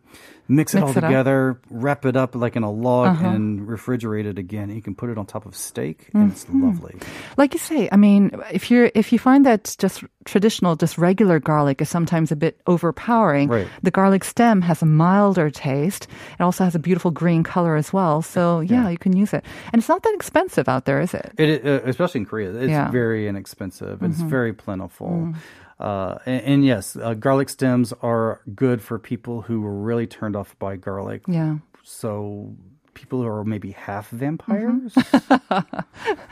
mix 0.51 0.73
it 0.75 0.79
Mix 0.79 0.83
all 0.83 0.89
it 0.91 0.97
up. 0.97 1.03
Uh-huh. 1.03 1.07
together, 1.07 1.59
wrap 1.71 2.05
it 2.05 2.15
up 2.15 2.35
like 2.35 2.55
in 2.55 2.63
a 2.63 2.71
log, 2.71 3.21
and 3.23 3.67
refrigerate 3.67 4.25
it 4.25 4.37
again. 4.37 4.69
You 4.69 4.81
can 4.81 4.93
put 4.95 5.09
it 5.09 5.17
on 5.17 5.25
top 5.25 5.45
of 5.45 5.55
steak, 5.55 6.09
and 6.13 6.31
it's 6.31 6.43
Mm-hmm. 6.45 6.65
lovely. 6.65 6.95
Like 7.37 7.53
you 7.53 7.59
say, 7.59 7.87
I 7.91 7.95
mean, 7.97 8.31
if 8.51 8.69
you're 8.69 8.91
if 8.93 9.11
you 9.13 9.19
find 9.19 9.45
that 9.45 9.75
just 9.79 10.03
traditional, 10.25 10.75
just 10.75 10.97
regular 10.97 11.39
garlic 11.39 11.81
is 11.81 11.89
sometimes 11.89 12.31
a 12.31 12.35
bit 12.35 12.59
overpowering, 12.67 13.47
Right. 13.49 13.67
the 13.81 13.91
garlic 13.91 14.23
stem 14.23 14.61
has 14.61 14.81
a 14.81 14.85
milder 14.85 15.49
taste. 15.49 16.07
It 16.39 16.43
also 16.43 16.63
has 16.63 16.75
a 16.75 16.79
beautiful 16.79 17.11
green 17.11 17.43
color 17.43 17.75
as 17.75 17.93
well. 17.93 18.21
So 18.21 18.59
yeah, 18.59 18.89
you 18.89 18.97
can 18.97 19.15
use 19.15 19.33
it, 19.33 19.43
and 19.73 19.79
it's 19.79 19.89
not 19.89 20.03
that 20.03 20.13
expensive 20.13 20.67
out 20.69 20.85
there, 20.85 20.99
is 21.01 21.13
it? 21.13 21.31
It 21.37 21.65
uh, 21.65 21.81
especially 21.87 22.21
in 22.21 22.25
Korea, 22.27 22.51
it's 22.51 22.69
Yeah. 22.69 22.83
Mm-hmm. 22.83 22.91
very 22.91 23.27
inexpensive. 23.27 24.03
It's 24.03 24.21
very 24.21 24.53
plentiful. 24.53 25.33
Uh, 25.81 26.19
and, 26.25 26.41
and 26.43 26.65
yes, 26.65 26.95
uh, 26.95 27.13
garlic 27.13 27.49
stems 27.49 27.93
are 28.01 28.41
good 28.55 28.81
for 28.81 28.99
people 28.99 29.41
who 29.41 29.61
were 29.61 29.73
really 29.73 30.07
turned 30.07 30.35
off 30.35 30.57
by 30.59 30.75
garlic. 30.75 31.23
Yeah. 31.27 31.57
So 31.83 32.55
people 32.93 33.21
who 33.21 33.27
are 33.27 33.43
maybe 33.43 33.71
half 33.71 34.09
vampires. 34.09 34.93
Mm-hmm. 34.93 35.75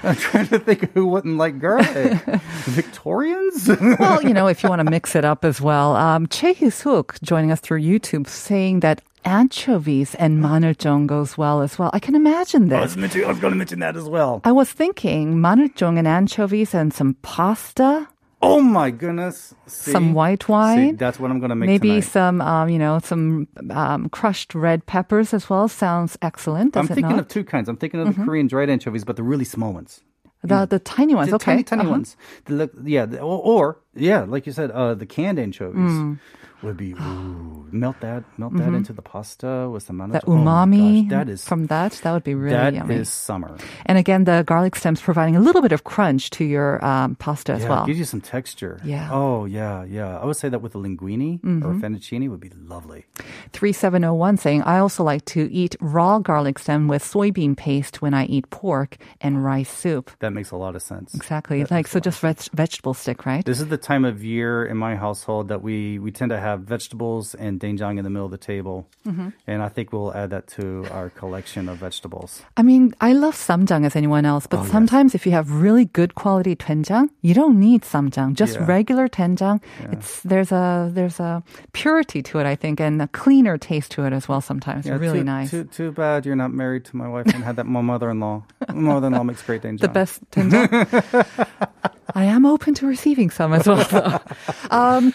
I'm 0.07 0.15
trying 0.15 0.47
to 0.47 0.59
think 0.59 0.93
who 0.93 1.07
wouldn't 1.07 1.37
like 1.37 1.59
garlic. 1.59 2.19
Victorians. 2.65 3.69
well, 3.99 4.21
you 4.21 4.33
know, 4.33 4.47
if 4.47 4.63
you 4.63 4.69
want 4.69 4.79
to 4.81 4.89
mix 4.97 5.15
it 5.15 5.25
up 5.25 5.43
as 5.45 5.59
well. 5.59 5.95
Um, 5.95 6.27
Choi 6.27 6.53
Hee-suk 6.53 7.19
joining 7.21 7.51
us 7.51 7.59
through 7.59 7.81
YouTube 7.81 8.27
saying 8.27 8.81
that 8.81 9.01
anchovies 9.25 10.15
and 10.15 10.41
maneljong 10.41 11.07
goes 11.07 11.37
well 11.37 11.61
as 11.61 11.77
well. 11.77 11.89
I 11.93 11.99
can 11.99 12.15
imagine 12.15 12.71
I 12.71 12.81
this. 12.81 12.95
was, 12.95 13.15
I 13.15 13.27
was 13.27 13.39
going 13.39 13.51
to 13.51 13.57
mention 13.57 13.79
that 13.79 13.97
as 13.97 14.07
well. 14.07 14.41
I 14.43 14.51
was 14.51 14.71
thinking 14.71 15.35
maneljong 15.35 15.97
and 15.97 16.07
anchovies 16.07 16.73
and 16.73 16.93
some 16.93 17.15
pasta 17.21 18.07
Oh 18.41 18.61
my 18.61 18.89
goodness! 18.89 19.53
See? 19.67 19.91
Some 19.91 20.13
white 20.13 20.43
See, 20.43 20.51
wine. 20.51 20.95
that's 20.95 21.19
what 21.19 21.29
I'm 21.29 21.39
gonna 21.41 21.55
make 21.55 21.67
Maybe 21.67 21.89
tonight. 21.89 21.99
some, 22.05 22.39
um, 22.41 22.69
you 22.69 22.79
know, 22.79 22.99
some 23.03 23.47
um, 23.69 24.07
crushed 24.09 24.55
red 24.55 24.85
peppers 24.85 25.33
as 25.33 25.49
well. 25.49 25.67
Sounds 25.67 26.17
excellent. 26.21 26.77
I'm 26.77 26.87
thinking 26.87 27.09
not? 27.09 27.19
of 27.19 27.27
two 27.27 27.43
kinds. 27.43 27.67
I'm 27.67 27.75
thinking 27.75 27.99
of 27.99 28.15
the 28.15 28.23
Korean 28.23 28.47
dried 28.47 28.69
anchovies, 28.69 29.03
but 29.03 29.17
the 29.17 29.23
really 29.23 29.43
small 29.45 29.73
ones. 29.73 30.01
the 30.41 30.65
the 30.65 30.79
tiny 30.79 31.15
ones. 31.15 31.29
The 31.31 31.35
okay, 31.35 31.51
tiny, 31.51 31.63
tiny 31.63 31.81
Uh-huh. 31.81 31.91
ones. 31.91 32.15
The 32.45 32.69
yeah, 32.85 33.05
the- 33.05 33.19
or, 33.19 33.39
or 33.43 33.79
yeah, 33.93 34.21
like 34.21 34.45
you 34.47 34.53
said, 34.53 34.71
uh, 34.71 34.93
the 34.93 35.05
canned 35.05 35.37
anchovies 35.37 36.17
would 36.63 36.77
be 36.77 36.93
ooh, 37.01 37.67
melt 37.71 37.99
that, 38.01 38.23
melt 38.37 38.55
that 38.57 38.73
into 38.73 38.93
the 38.93 39.01
pasta 39.01 39.69
with 39.71 39.83
some 39.83 39.97
That 40.11 40.23
oh 40.27 40.31
umami 40.31 41.03
gosh, 41.03 41.09
that 41.09 41.29
is 41.29 41.45
from 41.45 41.67
that 41.67 41.91
that 42.03 42.11
would 42.11 42.23
be 42.23 42.35
really 42.35 42.55
that 42.55 42.73
yummy. 42.73 42.95
is 42.95 43.09
summer. 43.09 43.57
And 43.85 43.97
again, 43.97 44.23
the 44.25 44.43
garlic 44.45 44.75
stems 44.75 45.01
providing 45.01 45.35
a 45.35 45.39
little 45.41 45.61
bit 45.61 45.71
of 45.71 45.83
crunch 45.83 46.29
to 46.31 46.45
your 46.45 46.83
um, 46.83 47.15
pasta 47.15 47.53
as 47.53 47.65
well. 47.65 47.83
it 47.83 47.87
gives 47.87 47.99
you 47.99 48.05
some 48.05 48.21
texture. 48.21 48.79
Yeah. 48.83 49.05
Mm-hmm. 49.05 49.13
Oh 49.13 49.45
yeah, 49.45 49.83
yeah. 49.83 50.17
I 50.19 50.25
would 50.25 50.35
say 50.37 50.49
that 50.49 50.61
with 50.61 50.73
the 50.73 50.79
linguine 50.79 51.39
or 51.63 51.73
fettuccine 51.75 52.29
would 52.29 52.39
be 52.39 52.49
lovely. 52.49 53.05
3701 53.53 54.37
saying, 54.37 54.61
I 54.63 54.79
also 54.79 55.03
like 55.03 55.25
to 55.25 55.51
eat 55.51 55.75
raw 55.79 56.19
garlic 56.19 56.59
stem 56.59 56.87
with 56.87 57.03
soybean 57.03 57.55
paste 57.55 58.01
when 58.01 58.13
I 58.13 58.25
eat 58.25 58.49
pork 58.49 58.97
and 59.21 59.43
rice 59.43 59.69
soup. 59.71 60.11
That 60.19 60.31
makes 60.33 60.51
a 60.51 60.57
lot 60.57 60.75
of 60.75 60.81
sense. 60.81 61.13
Exactly. 61.13 61.65
Like, 61.65 61.87
so 61.87 61.99
just 61.99 62.19
veg- 62.19 62.49
vegetable 62.53 62.93
stick, 62.93 63.25
right? 63.25 63.45
This 63.45 63.59
is 63.59 63.67
the 63.67 63.77
time 63.77 64.05
of 64.05 64.23
year 64.23 64.65
in 64.65 64.77
my 64.77 64.95
household 64.95 65.49
that 65.49 65.61
we, 65.61 65.99
we 65.99 66.11
tend 66.11 66.29
to 66.31 66.39
have 66.39 66.48
vegetables 66.57 67.35
and 67.35 67.59
doenjang 67.59 67.97
in 67.97 68.03
the 68.03 68.09
middle 68.09 68.25
of 68.25 68.31
the 68.31 68.37
table. 68.37 68.87
Mm-hmm. 69.05 69.29
And 69.47 69.61
I 69.61 69.69
think 69.69 69.91
we'll 69.93 70.13
add 70.13 70.29
that 70.31 70.47
to 70.59 70.85
our 70.91 71.09
collection 71.09 71.69
of 71.69 71.77
vegetables. 71.77 72.41
I 72.57 72.63
mean, 72.63 72.93
I 73.01 73.13
love 73.13 73.35
samjang 73.35 73.85
as 73.85 73.95
anyone 73.95 74.25
else, 74.25 74.47
but 74.47 74.59
Oh, 74.59 74.63
yes. 74.63 74.71
sometimes 74.71 75.15
if 75.15 75.25
you 75.25 75.31
have 75.33 75.51
really 75.51 75.85
good 75.85 76.15
quality 76.15 76.55
doenjang, 76.55 77.09
you 77.21 77.33
don't 77.33 77.59
need 77.59 77.81
samjang. 77.83 78.33
Just 78.33 78.55
Yeah. 78.55 78.65
regular 78.65 79.07
doenjang. 79.07 79.61
It's 79.91 80.21
there's 80.23 80.51
a 80.51 80.89
there's 80.93 81.19
a 81.19 81.43
purity 81.73 82.21
to 82.23 82.39
it, 82.39 82.45
I 82.45 82.55
think, 82.55 82.79
and 82.79 83.01
a 83.01 83.07
cleaner 83.07 83.57
taste 83.57 83.91
to 83.91 84.05
it 84.05 84.13
as 84.13 84.27
well. 84.27 84.41
Sometimes 84.41 84.85
Yeah, 84.85 84.97
really 84.97 85.19
too, 85.19 85.25
nice. 85.25 85.51
Too, 85.51 85.63
too 85.65 85.91
bad 85.91 86.25
you're 86.25 86.35
not 86.35 86.53
married 86.53 86.85
to 86.85 86.95
my 86.97 87.07
wife 87.07 87.27
and 87.33 87.43
had 87.43 87.55
that 87.57 87.65
my 87.65 87.81
mother-in-law. 87.81 88.43
My 88.69 88.73
mother-in-law 88.73 89.23
makes 89.23 89.41
great 89.43 89.61
doenjang. 89.61 89.79
the 89.87 89.87
best 89.89 90.19
doenjang. 90.31 90.69
I 92.15 92.23
am 92.25 92.45
open 92.45 92.73
to 92.75 92.87
receiving 92.87 93.29
some 93.29 93.53
as 93.53 93.67
well. 93.67 93.83
though. 93.85 94.19
um, 94.71 95.13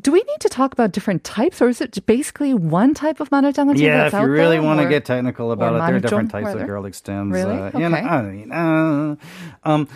do 0.00 0.12
we 0.12 0.18
need 0.22 0.40
to 0.40 0.48
talk 0.48 0.72
about 0.72 0.92
different 0.92 1.24
types, 1.24 1.62
or 1.62 1.68
is 1.68 1.80
it 1.80 2.04
basically 2.06 2.52
one 2.52 2.92
type 2.94 3.20
of 3.20 3.30
manujangaji 3.30 3.78
Yeah, 3.78 4.06
if 4.06 4.12
you 4.12 4.26
really 4.26 4.60
want 4.60 4.80
to 4.80 4.88
get 4.88 5.04
technical 5.04 5.52
about 5.52 5.74
it, 5.74 5.78
there 5.86 5.96
are 5.96 6.00
different 6.00 6.30
types 6.30 6.46
rather? 6.46 6.60
of 6.62 6.66
garlic 6.66 6.94
stems. 6.94 7.32
Really? 7.32 7.56
Uh, 7.56 7.78
you 7.78 7.88
know, 7.88 7.96
Okay. 7.96 8.06
I 8.06 8.22
mean, 8.22 8.52
uh, 8.52 9.16
um, 9.64 9.86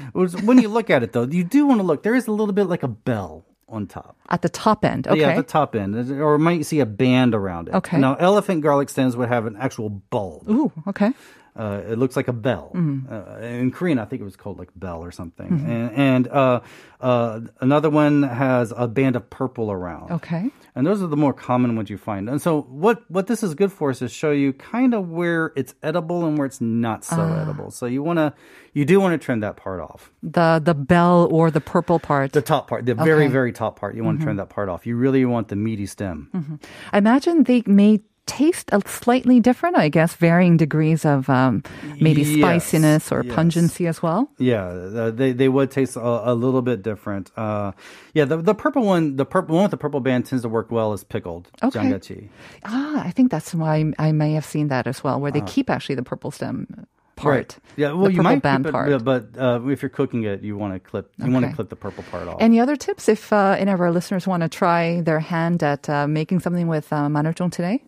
when 0.44 0.58
you 0.58 0.68
look 0.68 0.88
at 0.90 1.02
it 1.02 1.12
though, 1.12 1.24
you 1.24 1.44
do 1.44 1.66
want 1.66 1.80
to 1.80 1.84
look. 1.84 2.02
There 2.02 2.14
is 2.14 2.26
a 2.26 2.32
little 2.32 2.54
bit 2.54 2.64
like 2.64 2.82
a 2.82 2.88
bell 2.88 3.44
on 3.68 3.86
top. 3.86 4.16
at 4.30 4.42
the 4.42 4.48
top 4.48 4.84
end? 4.84 5.06
Okay. 5.06 5.20
Yeah, 5.20 5.28
at 5.28 5.36
the 5.36 5.42
top 5.44 5.76
end, 5.76 5.94
or 6.20 6.38
might 6.38 6.66
see 6.66 6.80
a 6.80 6.86
band 6.86 7.34
around 7.34 7.68
it. 7.68 7.74
Okay. 7.74 7.98
Now, 7.98 8.14
elephant 8.16 8.62
garlic 8.62 8.88
stems 8.88 9.16
would 9.16 9.28
have 9.28 9.46
an 9.46 9.56
actual 9.56 9.88
bulb. 9.90 10.48
Ooh, 10.50 10.72
okay. 10.88 11.12
Uh, 11.56 11.82
it 11.88 11.98
looks 11.98 12.16
like 12.16 12.28
a 12.28 12.32
bell. 12.32 12.70
Mm-hmm. 12.74 13.12
Uh, 13.12 13.46
in 13.46 13.70
Korean, 13.70 13.98
I 13.98 14.04
think 14.04 14.22
it 14.22 14.24
was 14.24 14.36
called 14.36 14.58
like 14.58 14.70
bell 14.76 15.02
or 15.02 15.10
something. 15.10 15.48
And, 15.48 15.90
and 15.92 16.28
uh, 16.28 16.60
uh, 17.00 17.40
another 17.60 17.90
one 17.90 18.22
has 18.22 18.72
a 18.76 18.86
band 18.86 19.16
of 19.16 19.28
purple 19.30 19.70
around. 19.70 20.10
Okay. 20.12 20.50
And 20.74 20.86
those 20.86 21.02
are 21.02 21.08
the 21.08 21.16
more 21.16 21.32
common 21.32 21.74
ones 21.76 21.90
you 21.90 21.98
find. 21.98 22.28
And 22.28 22.40
so 22.40 22.62
what 22.62 23.02
what 23.10 23.26
this 23.26 23.42
is 23.42 23.54
good 23.54 23.72
for 23.72 23.90
is 23.90 23.98
to 23.98 24.08
show 24.08 24.30
you 24.30 24.52
kind 24.52 24.94
of 24.94 25.08
where 25.10 25.52
it's 25.56 25.74
edible 25.82 26.24
and 26.24 26.38
where 26.38 26.46
it's 26.46 26.60
not 26.60 27.04
so 27.04 27.16
Ah. 27.18 27.42
edible. 27.42 27.70
So 27.72 27.86
you 27.86 28.02
want 28.02 28.18
to 28.18 28.32
you 28.72 28.84
do 28.84 29.00
want 29.00 29.12
to 29.20 29.24
trim 29.24 29.40
that 29.40 29.56
part 29.56 29.80
off. 29.80 30.12
The 30.22 30.60
the 30.64 30.74
bell 30.74 31.26
or 31.32 31.50
the 31.50 31.60
purple 31.60 31.98
part. 31.98 32.32
The 32.32 32.42
top 32.42 32.68
part, 32.68 32.86
the 32.86 32.94
very 32.94 33.10
Okay. 33.10 33.24
Mm-hmm. 33.24 33.32
very 33.32 33.52
top 33.52 33.78
part, 33.80 33.96
you 33.96 34.04
want 34.04 34.20
to 34.20 34.24
trim 34.24 34.36
that 34.36 34.48
part 34.50 34.68
off. 34.68 34.86
You 34.86 34.96
really 34.96 35.24
want 35.24 35.48
the 35.48 35.56
meaty 35.56 35.86
stem. 35.86 36.60
I 36.92 36.98
imagine 36.98 37.42
they 37.44 37.62
may 37.66 38.00
taste 38.30 38.70
a 38.72 38.78
slightly 38.86 39.40
different, 39.40 39.76
I 39.76 39.88
guess, 39.90 40.14
varying 40.14 40.56
degrees 40.56 41.04
of 41.04 41.28
um, 41.28 41.62
maybe 42.00 42.22
Yes, 42.22 42.36
spiciness 42.38 43.10
or 43.12 43.24
yes. 43.24 43.34
pungency 43.34 43.86
as 43.88 43.98
well. 44.02 44.30
Yeah, 44.38 44.64
uh, 44.66 45.10
they 45.10 45.32
they 45.34 45.48
would 45.48 45.70
taste 45.70 45.96
a, 45.96 46.32
a 46.32 46.34
little 46.34 46.62
bit 46.62 46.82
different. 46.82 47.30
Uh, 47.36 47.72
yeah, 48.14 48.26
the 48.30 48.36
the 48.38 48.54
purple 48.54 48.84
one, 48.94 49.16
the 49.16 49.26
purple 49.26 49.54
one 49.56 49.64
with 49.64 49.70
the 49.72 49.82
purple 49.84 50.00
band 50.00 50.26
tends 50.26 50.42
to 50.42 50.48
work 50.48 50.70
well 50.70 50.92
as 50.92 51.02
pickled 51.04 51.50
Okay. 51.62 51.78
jangachi. 51.80 52.28
Ah, 52.64 53.02
I 53.04 53.10
think 53.10 53.30
that's 53.34 53.52
why 53.54 53.92
I 53.98 54.12
may 54.12 54.32
have 54.38 54.44
seen 54.46 54.68
that 54.68 54.86
as 54.86 55.02
well, 55.04 55.20
where 55.20 55.32
they 55.32 55.42
keep 55.42 55.68
actually 55.70 55.96
the 55.96 56.06
purple 56.06 56.30
stem 56.30 56.86
part. 57.22 57.56
Uh. 57.56 57.60
Yeah, 57.76 57.92
well, 57.92 58.10
you 58.10 58.22
might 58.22 58.42
band 58.42 58.64
keep 58.64 58.70
it, 58.70 58.72
part. 58.72 59.04
but 59.04 59.38
uh, 59.38 59.60
if 59.68 59.80
you're 59.82 59.88
cooking 59.88 60.24
it, 60.24 60.42
you 60.42 60.56
want 60.56 60.74
to 60.74 60.80
clip 60.80 61.12
you 61.18 61.30
want 61.30 61.46
to 61.46 61.52
clip 61.54 61.68
the 61.70 61.76
purple 61.76 62.04
part 62.10 62.28
off. 62.28 62.36
Any 62.40 62.60
other 62.60 62.76
tips 62.76 63.08
if 63.08 63.32
uh, 63.32 63.56
any 63.58 63.70
of 63.70 63.80
our 63.80 63.90
listeners 63.92 64.26
want 64.26 64.42
to 64.42 64.48
try 64.48 65.00
their 65.00 65.20
hand 65.20 65.62
at 65.62 65.88
uh, 65.88 66.06
making 66.06 66.40
something 66.40 66.68
with 66.68 66.92
uh, 66.92 67.08
manurjong 67.08 67.50
today? 67.52 67.82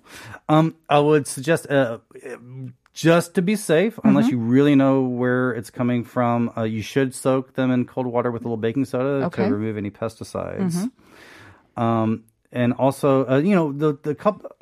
Um, 0.48 0.74
I 0.88 0.98
would 1.00 1.26
suggest 1.26 1.68
uh, 1.70 1.98
just 2.94 3.34
to 3.34 3.42
be 3.42 3.56
safe, 3.56 3.98
unless 4.04 4.26
Mm-hmm. 4.26 4.32
you 4.32 4.38
really 4.56 4.74
know 4.74 5.02
where 5.02 5.50
it's 5.52 5.70
coming 5.70 6.04
from, 6.04 6.50
uh, 6.56 6.62
you 6.62 6.82
should 6.82 7.14
soak 7.14 7.54
them 7.54 7.70
in 7.70 7.84
cold 7.86 8.06
water 8.06 8.30
with 8.30 8.42
a 8.42 8.44
little 8.44 8.56
baking 8.56 8.84
soda 8.84 9.26
Okay. 9.26 9.42
Mm-hmm. 9.42 9.50
to 9.50 9.56
remove 9.56 9.76
any 9.76 9.90
pesticides. 9.90 10.90
Um, 11.76 12.24
and 12.52 12.72
also, 12.74 13.26
uh, 13.28 13.38
you 13.38 13.54
know, 13.54 13.72
the 13.72 13.98
the 14.02 14.14
cup. 14.14 14.56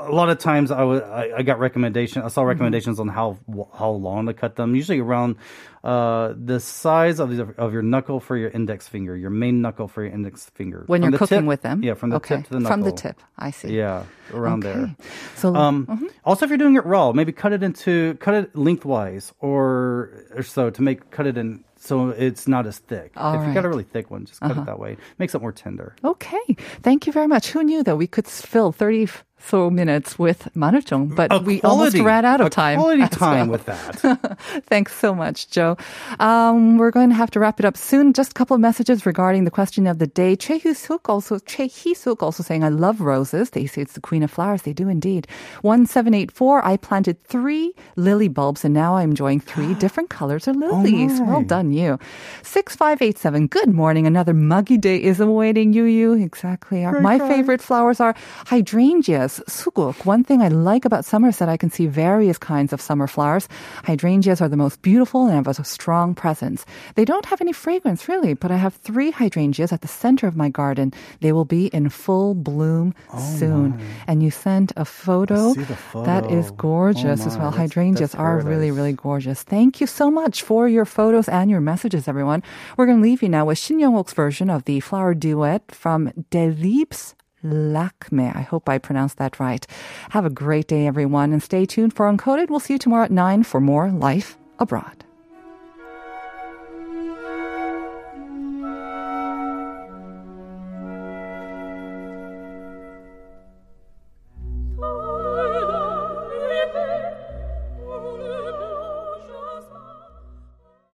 A 0.00 0.12
lot 0.12 0.28
of 0.28 0.38
times, 0.38 0.70
I 0.70 0.82
wa- 0.84 0.96
I, 0.98 1.38
I 1.38 1.42
got 1.42 1.58
recommendation. 1.58 2.22
I 2.22 2.28
saw 2.28 2.40
Mm-hmm. 2.42 2.48
recommendations 2.48 3.00
on 3.00 3.08
how 3.08 3.38
how 3.78 3.90
long 3.90 4.26
to 4.26 4.34
cut 4.34 4.56
them. 4.56 4.74
Usually 4.74 5.00
around 5.00 5.36
uh, 5.82 6.34
the 6.36 6.60
size 6.60 7.20
of 7.20 7.34
the, 7.36 7.54
of 7.58 7.72
your 7.72 7.82
knuckle 7.82 8.20
for 8.20 8.36
your 8.36 8.50
index 8.50 8.88
finger, 8.88 9.16
your 9.16 9.30
main 9.30 9.60
knuckle 9.62 9.88
for 9.88 10.02
your 10.02 10.12
index 10.12 10.46
finger. 10.50 10.84
When 10.86 11.00
From 11.00 11.04
you're 11.04 11.10
the 11.12 11.18
cooking 11.18 11.38
tip- 11.40 11.46
with 11.46 11.62
them? 11.62 11.82
Yeah, 11.82 11.94
from 11.94 12.10
the 12.10 12.16
okay. 12.16 12.36
tip 12.36 12.44
to 12.46 12.50
the 12.54 12.60
knuckle. 12.60 12.72
From 12.74 12.82
the 12.82 12.92
tip, 12.92 13.20
I 13.38 13.50
see. 13.50 13.76
Yeah, 13.76 14.04
around 14.32 14.60
there. 14.60 14.94
So, 15.36 15.54
Um, 15.54 15.86
mhm. 15.86 16.08
Also, 16.24 16.44
if 16.44 16.50
you're 16.50 16.58
doing 16.58 16.76
it 16.76 16.84
raw, 16.86 17.12
maybe 17.12 17.32
cut 17.32 17.52
it 17.52 17.62
into 17.62 18.14
cut 18.20 18.34
it 18.34 18.56
lengthwise 18.56 19.32
or 19.40 20.24
or 20.36 20.42
so 20.42 20.70
to 20.70 20.82
make 20.82 21.10
cut 21.10 21.26
it 21.26 21.36
in 21.36 21.64
so 21.76 22.08
it's 22.10 22.48
not 22.48 22.66
as 22.66 22.78
thick. 22.78 23.12
All 23.16 23.34
if 23.34 23.46
you 23.46 23.52
got 23.52 23.56
a 23.56 23.58
Uh-huh. 23.60 23.68
really 23.68 23.84
thick 23.84 24.10
one, 24.10 24.24
just 24.24 24.40
cut 24.40 24.56
it 24.56 24.64
that 24.66 24.78
way. 24.78 24.96
Makes 25.18 25.34
it 25.34 25.42
more 25.42 25.52
tender. 25.52 25.94
Okay. 26.02 26.56
Thank 26.82 27.06
you 27.06 27.12
very 27.12 27.26
much. 27.28 27.50
Who 27.52 27.62
knew 27.62 27.82
that 27.82 27.96
we 27.96 28.06
could 28.06 28.26
fill 28.26 28.72
30 28.72 29.02
f- 29.04 29.22
so 29.46 29.70
minutes 29.70 30.18
with 30.18 30.48
manurjong, 30.56 31.14
but 31.14 31.32
A 31.32 31.38
we 31.38 31.60
almost 31.62 31.96
ran 31.98 32.24
out 32.24 32.40
of 32.40 32.46
a 32.48 32.50
time. 32.50 32.78
Quality 32.78 33.06
time 33.10 33.48
well. 33.48 33.58
with 33.58 33.64
that. 33.66 34.38
Thanks 34.66 34.94
so 34.94 35.14
much, 35.14 35.50
Joe. 35.50 35.76
Um, 36.18 36.78
we're 36.78 36.90
going 36.90 37.10
to 37.10 37.14
have 37.14 37.30
to 37.32 37.40
wrap 37.40 37.60
it 37.60 37.66
up 37.66 37.76
soon. 37.76 38.12
Just 38.12 38.30
a 38.30 38.34
couple 38.34 38.54
of 38.54 38.60
messages 38.60 39.04
regarding 39.06 39.44
the 39.44 39.50
question 39.50 39.86
of 39.86 39.98
the 39.98 40.06
day. 40.06 40.34
Choi 40.36 40.58
Hee-suk 40.58 41.08
also, 41.08 41.38
Choi 41.40 41.68
Hee-suk 41.68 42.22
also 42.22 42.42
saying, 42.42 42.64
I 42.64 42.68
love 42.70 43.00
roses. 43.00 43.50
They 43.50 43.66
say 43.66 43.82
it's 43.82 43.92
the 43.94 44.00
queen 44.00 44.22
of 44.22 44.30
flowers. 44.30 44.62
They 44.62 44.72
do 44.72 44.88
indeed. 44.88 45.26
1784, 45.62 46.64
I 46.64 46.76
planted 46.76 47.22
three 47.24 47.72
lily 47.96 48.28
bulbs 48.28 48.64
and 48.64 48.72
now 48.74 48.96
I'm 48.96 49.10
enjoying 49.10 49.40
three 49.40 49.74
different 49.84 50.10
colors 50.10 50.48
of 50.48 50.56
lilies. 50.56 51.20
my. 51.20 51.26
well 51.30 51.42
done, 51.42 51.72
you. 51.72 51.98
6587, 52.42 53.46
good 53.48 53.68
morning. 53.68 54.06
Another 54.06 54.32
muggy 54.34 54.78
day 54.78 54.96
is 55.02 55.20
awaiting 55.20 55.72
you, 55.72 55.84
you. 55.84 56.12
Exactly. 56.14 56.84
Our- 56.84 57.00
My 57.00 57.18
favorite 57.18 57.60
flowers 57.60 58.00
are 58.00 58.14
hydrangeas, 58.46 59.33
suguk. 59.48 60.04
One 60.04 60.24
thing 60.24 60.42
I 60.42 60.48
like 60.48 60.84
about 60.84 61.04
summer 61.04 61.28
is 61.28 61.38
that 61.38 61.48
I 61.48 61.56
can 61.56 61.70
see 61.70 61.86
various 61.86 62.38
kinds 62.38 62.72
of 62.72 62.80
summer 62.80 63.06
flowers. 63.06 63.48
Hydrangeas 63.84 64.40
are 64.40 64.48
the 64.48 64.56
most 64.56 64.82
beautiful 64.82 65.26
and 65.26 65.34
have 65.34 65.58
a 65.58 65.64
strong 65.64 66.14
presence. 66.14 66.64
They 66.94 67.04
don't 67.04 67.26
have 67.26 67.40
any 67.40 67.52
fragrance 67.52 68.08
really, 68.08 68.34
but 68.34 68.50
I 68.50 68.56
have 68.56 68.74
three 68.74 69.10
hydrangeas 69.10 69.72
at 69.72 69.80
the 69.80 69.88
center 69.88 70.26
of 70.26 70.36
my 70.36 70.48
garden. 70.48 70.92
They 71.20 71.32
will 71.32 71.44
be 71.44 71.66
in 71.66 71.88
full 71.88 72.34
bloom 72.34 72.94
oh, 73.12 73.18
soon. 73.38 73.80
And 74.06 74.22
you 74.22 74.30
sent 74.30 74.72
a 74.76 74.84
photo. 74.84 75.52
see 75.54 75.62
the 75.62 75.78
That 76.04 76.30
is 76.30 76.50
oh, 76.50 76.54
gorgeous 76.54 77.22
Oh 77.22 77.26
as 77.26 77.38
well. 77.38 77.50
Hydrangeas 77.50 78.12
that's 78.12 78.14
are 78.14 78.40
really, 78.40 78.70
really 78.70 78.92
gorgeous. 78.92 79.42
Thank 79.42 79.80
you 79.80 79.86
so 79.86 80.10
much 80.10 80.42
for 80.42 80.68
your 80.68 80.84
photos 80.84 81.28
and 81.28 81.50
your 81.50 81.60
messages, 81.60 82.08
everyone. 82.08 82.42
We're 82.76 82.86
going 82.86 82.98
to 82.98 83.02
leave 83.02 83.22
you 83.22 83.28
now 83.28 83.46
with 83.46 83.58
Shin 83.58 83.78
Young-ok's 83.78 84.12
version 84.12 84.50
of 84.50 84.64
the 84.64 84.80
flower 84.80 85.14
duet 85.14 85.70
from 85.72 86.10
Delibes 86.30 87.14
Lakme. 87.44 88.34
I 88.34 88.42
hope 88.42 88.68
I 88.68 88.78
pronounced 88.78 89.18
that 89.18 89.38
right. 89.38 89.66
Have 90.10 90.24
a 90.24 90.30
great 90.30 90.66
day, 90.66 90.86
everyone, 90.86 91.32
and 91.32 91.42
stay 91.42 91.66
tuned 91.66 91.94
for 91.94 92.10
Uncoded. 92.10 92.50
We'll 92.50 92.60
see 92.60 92.74
you 92.74 92.78
tomorrow 92.78 93.04
at 93.04 93.10
9 93.10 93.44
for 93.44 93.60
more 93.60 93.90
Life 93.90 94.36
Abroad. 94.58 95.04